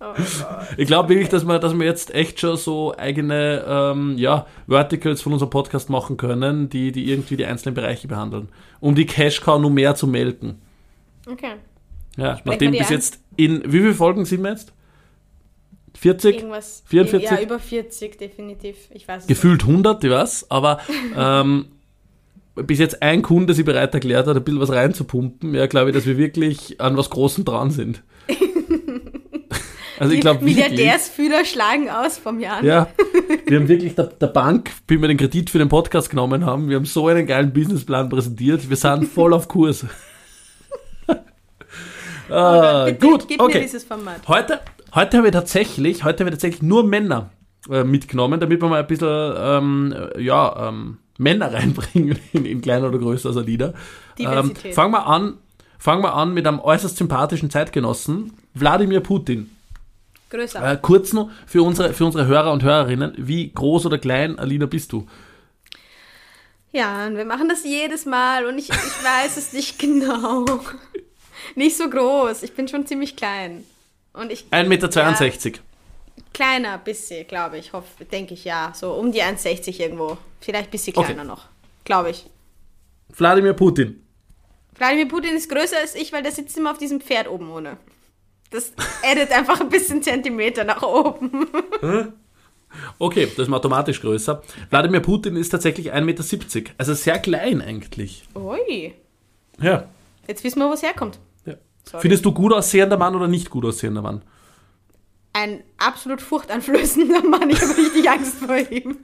[0.00, 0.14] Oh.
[0.76, 5.20] Ich glaube wirklich, dass wir, dass wir jetzt echt schon so eigene ähm, ja, Verticals
[5.22, 8.48] von unserem Podcast machen können, die, die irgendwie die einzelnen Bereiche behandeln.
[8.78, 10.62] Um die Cash Cow nur mehr zu melken.
[11.28, 11.54] Okay.
[12.16, 12.94] Ja, nachdem wir die bis ein?
[12.94, 13.64] jetzt in.
[13.64, 14.72] Wie viele Folgen sind wir jetzt?
[15.98, 16.36] 40?
[16.36, 16.82] Irgendwas.
[16.86, 17.30] 44?
[17.30, 18.76] Ja, über 40 definitiv.
[18.90, 20.80] Ich weiß Gefühlt 100, ich weiß, aber
[21.16, 21.66] ähm,
[22.54, 25.96] bis jetzt ein Kunde sich bereit erklärt hat, ein bisschen was reinzupumpen, ja, glaube ich,
[25.96, 28.02] dass wir wirklich an was Großem dran sind.
[30.00, 30.22] Also ich nicht.
[30.22, 30.44] glaube.
[30.44, 32.64] Milliardärsfühler schlagen aus vom Jan.
[32.64, 32.88] Ja,
[33.46, 36.68] wir haben wirklich der, der Bank, wie wir den Kredit für den Podcast genommen haben,
[36.68, 39.84] wir haben so einen geilen Businessplan präsentiert, wir sind voll auf Kurs.
[42.30, 43.62] Oh ah, bitte, gut, gib mir okay.
[43.62, 44.28] dieses Format.
[44.28, 44.60] Heute,
[44.94, 47.30] heute haben wir tatsächlich, heute haben wir tatsächlich nur Männer
[47.70, 52.60] äh, mitgenommen, damit wir mal ein bisschen ähm, äh, ja, ähm, Männer reinbringen in, in
[52.60, 53.74] kleiner oder größer als Lieder.
[54.18, 55.38] Ähm, fangen wir an,
[55.78, 59.50] fangen wir an mit einem äußerst sympathischen Zeitgenossen, Wladimir Putin.
[60.30, 60.72] Größer.
[60.72, 64.66] Äh, kurz noch für unsere, für unsere Hörer und Hörerinnen, wie groß oder klein, Alina,
[64.66, 65.06] bist du?
[66.70, 70.44] Ja, und wir machen das jedes Mal und ich, ich weiß es nicht genau.
[71.54, 72.42] Nicht so groß.
[72.42, 73.64] Ich bin schon ziemlich klein.
[74.18, 75.60] Und ich 1,62 Meter.
[76.32, 77.72] kleiner bisschen, glaube ich.
[77.72, 78.72] Hoffe, denke ich ja.
[78.74, 80.18] So um die 1,60 irgendwo.
[80.40, 81.06] Vielleicht ein bisschen Okay.
[81.06, 81.46] kleiner noch.
[81.84, 82.26] Glaube ich.
[83.10, 84.02] Wladimir Putin.
[84.76, 87.78] Wladimir Putin ist größer als ich, weil der sitzt immer auf diesem Pferd oben ohne.
[88.50, 88.72] Das
[89.04, 91.46] addet einfach ein bisschen Zentimeter nach oben.
[92.98, 94.42] Okay, das ist automatisch größer.
[94.70, 96.70] Wladimir Putin ist tatsächlich 1,70 Meter.
[96.78, 98.24] Also sehr klein eigentlich.
[98.34, 98.94] Ui.
[99.60, 99.88] Ja.
[100.26, 101.18] Jetzt wissen wir, wo es herkommt.
[101.88, 102.02] Sorry.
[102.02, 104.22] Findest du gut aussehender Mann oder nicht gut aussehender Mann?
[105.32, 107.48] Ein absolut furchteinflößender Mann.
[107.48, 108.98] Ich habe richtig Angst vor ihm.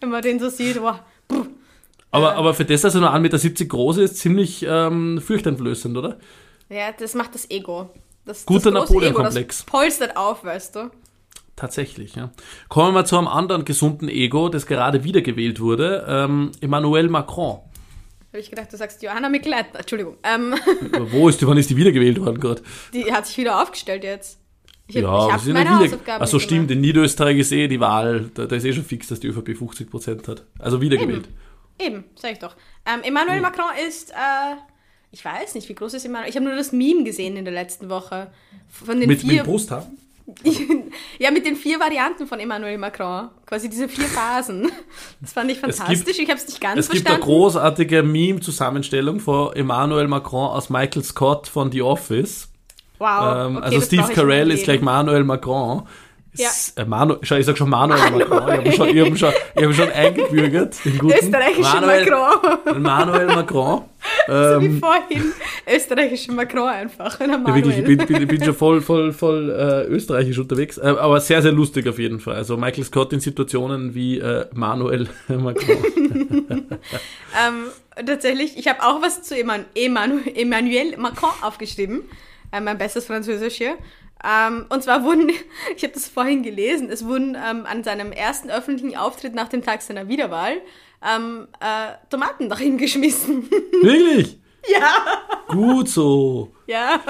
[0.00, 0.80] Wenn man den so sieht.
[0.80, 1.04] Boah.
[1.28, 1.46] Puh.
[2.10, 6.18] Aber, aber für das, dass er nur 1,70 Meter groß ist, ziemlich ähm, furchteinflößend, oder?
[6.68, 7.90] Ja, das macht das Ego.
[8.24, 9.58] Das, Guter Napoleon-Komplex.
[9.58, 10.90] Das polstert auf, weißt du.
[11.56, 12.30] Tatsächlich, ja.
[12.68, 16.04] Kommen wir zu einem anderen gesunden Ego, das gerade wiedergewählt wurde.
[16.08, 17.60] Ähm, Emmanuel Macron.
[18.34, 19.78] Habe ich gedacht, du sagst Johanna Mikleitner.
[19.78, 20.16] Entschuldigung.
[20.24, 20.56] Ähm,
[21.12, 22.62] Wo ist die, wann ist die wiedergewählt worden gerade?
[22.92, 24.40] die hat sich wieder aufgestellt jetzt.
[24.88, 25.78] Ich, hab- Ja, ich habe meine wieder.
[25.78, 28.30] Hausaufgaben nicht stimmt, in Niederösterreich ist eh die Wahl.
[28.34, 30.42] Da, da ist eh schon fix, dass die ÖVP 50% hat.
[30.58, 31.28] Also wiedergewählt.
[31.78, 32.56] Eben, sag ich doch.
[32.84, 34.14] Ähm, Emmanuel Macron ist, äh,
[35.12, 36.28] ich weiß nicht, wie groß ist Emmanuel?
[36.28, 38.32] Ich habe nur das Meme gesehen in der letzten Woche.
[38.68, 39.88] Von den Mit, vier, mit Brusthaar?
[41.18, 43.28] ja, mit den vier Varianten von Emmanuel Macron.
[43.46, 44.70] Quasi diese vier Phasen.
[45.20, 46.04] Das fand ich fantastisch.
[46.04, 47.24] gibt- ich habe es nicht ganz Es gibt eine verstanden.
[47.26, 52.48] großartige Meme-Zusammenstellung von Emmanuel Macron aus Michael Scott von The Office.
[52.98, 53.46] wow.
[53.48, 55.86] ähm, okay, also das Steve Carell ist gleich Manuel Macron.
[56.36, 56.50] Ja.
[56.76, 58.66] Äh, Manu schau, ich sag schon Manuel Macron.
[58.66, 60.76] Ich habe schon, ich hab schon, ich hab schon eingebürgert.
[60.84, 62.82] Den guten Österreichische Manuel, Macron.
[62.82, 63.82] Manuel Macron.
[64.26, 65.32] So wie Ähm, vorhin.
[65.66, 67.18] Österreichische Macron einfach.
[67.20, 70.76] Ja, wirklich, ich bin, bin, ich bin schon voll, voll, voll äh, österreichisch unterwegs.
[70.76, 72.34] Äh, aber sehr, sehr lustig auf jeden Fall.
[72.34, 75.78] Also Michael Scott in Situationen wie äh, Manuel Macron.
[77.34, 82.02] Ähm, tatsächlich, ich habe auch was zu Emanu Emmanuel Macron aufgeschrieben.
[82.52, 83.76] Äh, mein bestes Französisch hier.
[84.24, 85.30] Ähm, und zwar wurden,
[85.76, 89.62] ich habe das vorhin gelesen, es wurden ähm, an seinem ersten öffentlichen Auftritt nach dem
[89.62, 90.62] Tag seiner Wiederwahl
[91.04, 93.50] ähm, äh, Tomaten nach ihm geschmissen.
[93.82, 94.38] Wirklich?
[94.72, 94.92] ja,
[95.48, 96.52] Gut so.
[96.66, 97.00] ja.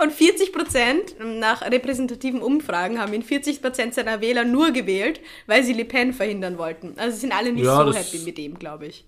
[0.00, 5.64] Und 40 Prozent nach repräsentativen Umfragen haben ihn 40 Prozent seiner Wähler nur gewählt, weil
[5.64, 6.94] sie Le Pen verhindern wollten.
[6.96, 9.04] Also sind alle nicht Ja, so happy mit ihm, glaube ich.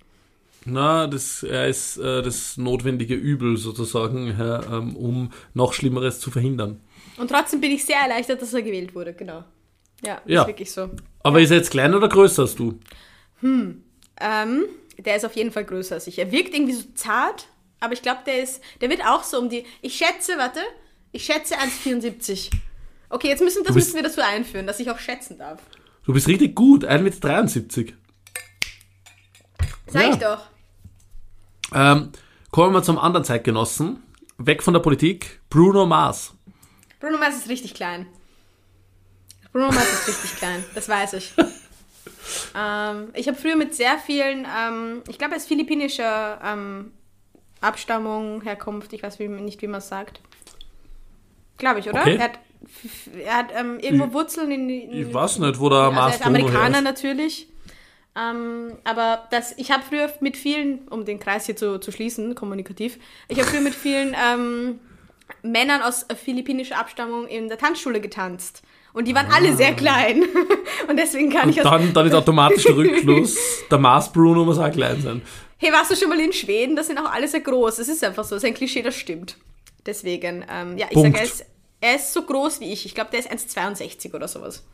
[0.65, 6.81] Na, das, er ist äh, das notwendige Übel sozusagen, ähm, um noch Schlimmeres zu verhindern.
[7.21, 9.45] Und trotzdem bin ich sehr erleichtert, dass er gewählt wurde, genau.
[10.05, 10.43] Ja, Ja.
[10.43, 10.91] ist wirklich so.
[11.23, 12.79] Aber ist er jetzt kleiner oder größer als du?
[13.43, 14.65] Ähm,
[14.99, 16.19] der ist auf jeden Fall größer als ich.
[16.19, 17.49] Er wirkt irgendwie so zart,
[17.81, 20.61] aber ich glaube, der ist, der wird auch so um die, ich schätze, warte,
[21.13, 22.51] ich schätze 1,74.
[23.11, 25.61] Okay, jetzt müssen, das bist- müssen wir dazu einführen, dass ich auch schätzen darf.
[26.07, 27.93] Du bist richtig gut, 1,73 Meter.
[29.89, 30.11] Sag Ja.
[30.11, 30.41] ich doch.
[31.75, 32.13] Ähm,
[32.51, 34.03] kommen wir zum anderen Zeitgenossen.
[34.39, 35.41] Weg von der Politik.
[35.51, 36.35] Bruno Mars.
[37.01, 38.07] Bruno Mars ist richtig klein.
[39.53, 41.33] Bruno Mars ist richtig klein, das weiß ich.
[42.57, 46.93] ähm, ich habe früher mit sehr vielen, ähm, ich glaube, er ist philippinischer ähm,
[47.61, 50.21] Abstammung, Herkunft, ich weiß wie, nicht, wie man es sagt.
[51.57, 52.01] Glaube ich, oder?
[52.01, 52.17] Okay.
[52.17, 52.39] Er hat,
[53.25, 54.85] er hat ähm, irgendwo Wurzeln in die.
[54.85, 56.85] in Ich weiß nicht, wo der also er Mars ist Bruno Amerikaner ist.
[56.85, 57.47] natürlich.
[58.17, 62.35] Ähm, aber das, ich habe früher mit vielen, um den Kreis hier zu, zu schließen,
[62.35, 62.99] kommunikativ,
[63.29, 64.81] ich habe früher mit vielen ähm,
[65.43, 68.63] Männern aus philippinischer Abstammung in der Tanzschule getanzt.
[68.93, 70.25] Und die waren alle sehr klein.
[70.89, 71.73] Und deswegen kann ich Und aus.
[71.73, 73.37] dann, dann ist automatisch der Rückschluss,
[73.71, 75.23] der Mars Bruno muss auch klein sein.
[75.59, 76.75] Hey, warst du schon mal in Schweden?
[76.75, 77.77] Das sind auch alle sehr groß.
[77.77, 78.35] Das ist einfach so.
[78.35, 79.37] Das ist ein Klischee, das stimmt.
[79.87, 81.45] Deswegen, ähm, ja, ich sage, er ist,
[81.81, 82.87] er ist so groß wie ich.
[82.87, 84.65] Ich glaube, der ist 1,62 oder sowas.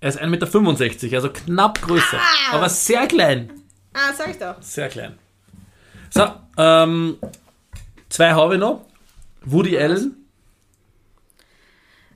[0.00, 2.18] Er ist 1,65 Meter, also knapp größer.
[2.18, 2.56] Ah!
[2.56, 3.52] Aber sehr klein.
[3.92, 4.56] Ah, sag ich doch.
[4.60, 5.18] Sehr klein.
[6.10, 6.26] So,
[6.58, 7.18] ähm,
[8.08, 8.86] zwei habe ich noch.
[9.44, 10.16] Woody Allen.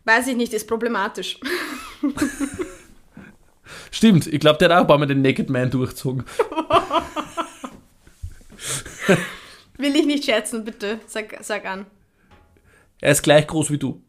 [0.05, 1.39] Weiß ich nicht, ist problematisch.
[3.91, 6.25] Stimmt, ich glaube, der hat auch ein paar Mal den Naked Man durchgezogen.
[9.77, 11.01] Will ich nicht schätzen, bitte.
[11.07, 11.87] Sag, sag an.
[13.01, 14.03] Er ist gleich groß wie du.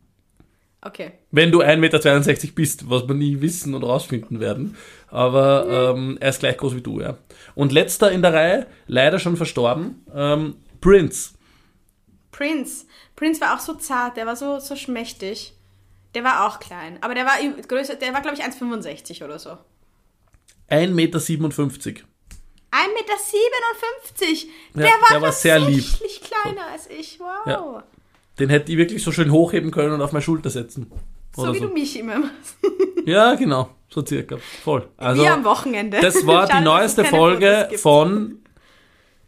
[0.81, 1.11] Okay.
[1.31, 4.77] Wenn du 1,62 Meter bist, was wir nie wissen und rausfinden werden.
[5.09, 7.17] Aber ähm, er ist gleich groß wie du, ja.
[7.53, 11.31] Und letzter in der Reihe, leider schon verstorben, ähm, Prince.
[12.31, 12.85] Prince.
[13.19, 15.53] Prince war auch so zart, der war so, so schmächtig.
[16.15, 16.97] Der war auch klein.
[17.01, 17.33] Aber der war
[17.67, 19.57] größer, der war, glaube ich, 1,65 oder so.
[20.69, 21.19] 1,57 Meter.
[21.19, 22.03] 1,57 Meter.
[24.75, 25.83] Der Ja, war, der war sehr lieb.
[25.83, 27.19] tatsächlich kleiner als ich.
[27.19, 27.45] Wow.
[27.45, 27.83] Ja.
[28.39, 30.89] Den hätte ich wirklich so schön hochheben können und auf meine Schulter setzen.
[31.35, 31.67] so wie so.
[31.67, 32.57] du mich immer machst.
[33.05, 33.69] Ja, genau.
[33.89, 34.37] So circa.
[34.63, 34.87] Voll.
[34.97, 35.99] Also, wie am Wochenende.
[35.99, 38.39] das war Schade, die neueste Folge von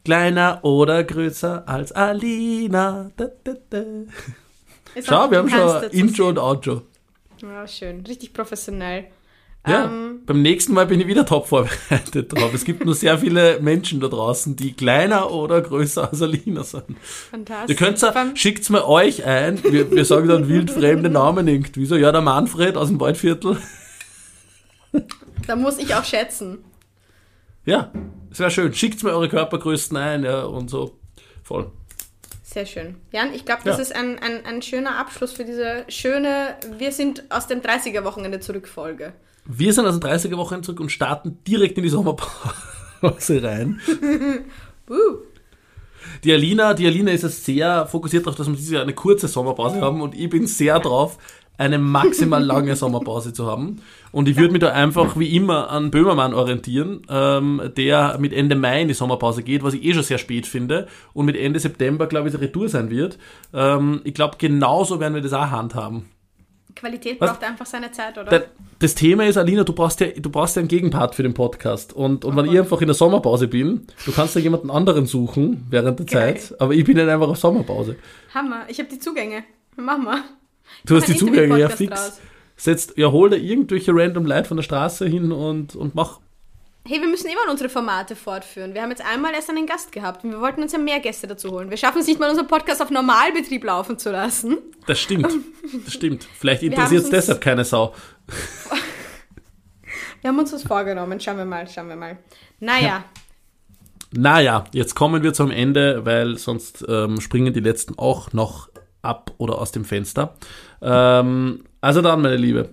[0.03, 3.11] Kleiner oder größer als Alina.
[3.17, 3.81] Da, da, da.
[5.03, 6.81] Schau, auch wir haben schon Intro und Outro.
[7.41, 8.03] Ja, schön.
[8.05, 9.05] Richtig professionell.
[9.67, 12.51] Ja, Ähm, beim nächsten Mal bin ich wieder top vorbereitet drauf.
[12.53, 16.97] Es gibt nur sehr viele Menschen da draußen, die kleiner oder größer als Alina sind.
[16.99, 17.69] fantastisch.
[17.69, 19.63] Ihr könnt Beim- schickt's mir euch ein.
[19.63, 21.95] Wir, wir sagen dann wildfremde Namen irgendwie so.
[21.95, 23.57] Ja, der Manfred aus dem Waldviertel.
[25.47, 26.59] Da muss ich auch schätzen.
[27.65, 27.91] Ja,
[28.31, 28.73] es wäre schön.
[28.73, 30.97] Schickt's mir eure Körpergrößen ein, ja, und so.
[31.43, 31.69] Voll.
[32.43, 32.95] Sehr schön.
[33.11, 33.81] Jan, ich glaube, das Ja.
[33.83, 38.67] ist ein, ein, ein schöner Abschluss für diese schöne Wir sind aus dem 30er-Wochenende zurück
[38.67, 39.13] Folge.
[39.45, 43.79] Wir sind aus den 30er-Wochen zurück und starten direkt in die Sommerpause rein.
[44.89, 45.19] Uh,
[46.23, 49.29] Die Alina, die Alina ist jetzt sehr fokussiert darauf, dass wir dieses Jahr eine kurze
[49.29, 51.17] Sommerpause haben und ich bin sehr drauf,
[51.57, 53.81] eine maximal lange Sommerpause zu haben.
[54.11, 58.55] Und ich würde mich da einfach wie immer an Böhmermann orientieren, ähm, der mit Ende
[58.55, 61.59] Mai in die Sommerpause geht, was ich eh schon sehr spät finde und mit Ende
[61.59, 63.17] September, glaube ich, die Retour sein wird.
[63.53, 66.07] Ähm, ich glaube, genauso werden wir das auch handhaben.
[66.75, 67.31] Qualität Was?
[67.31, 68.29] braucht einfach seine Zeit, oder?
[68.31, 68.45] Da-
[68.79, 71.93] Das Thema ist, Alina, du brauchst ja, du brauchst ja einen Gegenpart für den Podcast.
[71.93, 75.67] Und, und wenn ich einfach in der Sommerpause bin, du kannst ja jemanden anderen suchen
[75.69, 76.37] während der Geil.
[76.39, 77.97] Zeit, aber ich bin dann einfach auf Sommerpause.
[78.33, 78.61] Hammer.
[78.69, 79.43] Ich habe die Zugänge.
[79.75, 80.21] Mach mal.
[80.85, 82.19] Du hast die Zugänge, ja fix.
[82.55, 86.19] Setzt, ja, hol da irgendwelche random Leute von der Straße hin und, und mach.
[86.87, 88.73] Hey, wir müssen immer unsere Formate fortführen.
[88.73, 91.27] Wir haben jetzt einmal erst einen Gast gehabt und wir wollten uns ja mehr Gäste
[91.27, 91.69] dazu holen.
[91.69, 94.57] Wir schaffen es nicht mal, unseren Podcast auf Normalbetrieb laufen zu lassen.
[94.87, 95.27] Das stimmt.
[95.85, 96.27] Das stimmt.
[96.37, 97.93] Vielleicht interessiert es deshalb keine Sau.
[100.21, 101.19] Wir haben uns was vorgenommen.
[101.19, 102.19] Schauen wir mal, schauen wir mal.
[102.59, 103.05] Naja,
[104.11, 108.69] Naja, jetzt kommen wir zum Ende, weil sonst ähm, springen die letzten auch noch
[109.01, 110.35] ab oder aus dem Fenster.
[110.81, 112.69] Ähm, also dann, meine Liebe,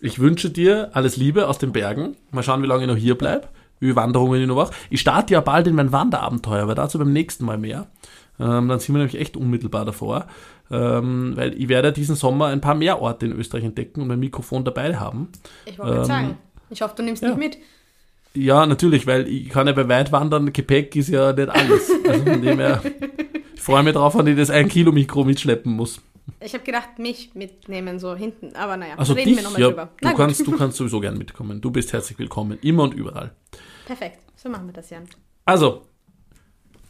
[0.00, 2.16] ich wünsche dir alles Liebe aus den Bergen.
[2.30, 3.48] Mal schauen, wie lange ich noch hier bleibe,
[3.80, 4.72] wie Wanderungen ich noch mache.
[4.90, 7.86] Ich starte ja bald in mein Wanderabenteuer, aber dazu beim nächsten Mal mehr.
[8.40, 10.26] Ähm, dann sind wir nämlich echt unmittelbar davor,
[10.70, 14.20] ähm, weil ich werde diesen Sommer ein paar mehr Orte in Österreich entdecken und mein
[14.20, 15.28] Mikrofon dabei haben.
[15.64, 16.38] ich wollte gerade Ähm, sagen.
[16.70, 17.34] Ich hoffe, du nimmst ja.
[17.34, 17.58] mit.
[18.34, 21.90] Ja, natürlich, weil ich kann ja bei weit wandern, Gepäck ist ja nicht alles.
[22.06, 22.80] Also von dem her,
[23.68, 26.00] freue mich drauf, wenn ich das 1 Kilo Mikro mitschleppen muss.
[26.40, 28.54] Ich habe gedacht, mich mitnehmen, so hinten.
[28.56, 29.88] Aber naja, Also reden dich, wir nochmal ja, drüber.
[30.00, 31.60] du kannst, du kannst sowieso gern mitkommen.
[31.60, 33.34] Du bist herzlich willkommen, immer und überall.
[33.86, 34.18] Perfekt.
[34.36, 35.04] So machen wir das, Jan.
[35.44, 35.82] Also,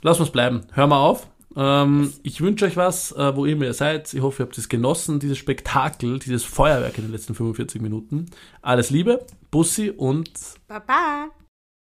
[0.02, 0.62] lass uns bleiben.
[0.72, 1.26] Hör mal auf.
[1.56, 4.12] Ähm, ich wünsche euch was, äh, wo immer ihr seid.
[4.12, 8.26] Ich hoffe, ihr habt es genossen, dieses Spektakel, dieses Feuerwerk in den letzten 45 Minuten.
[8.62, 10.30] Alles Liebe, Bussi und
[10.68, 11.30] Baba!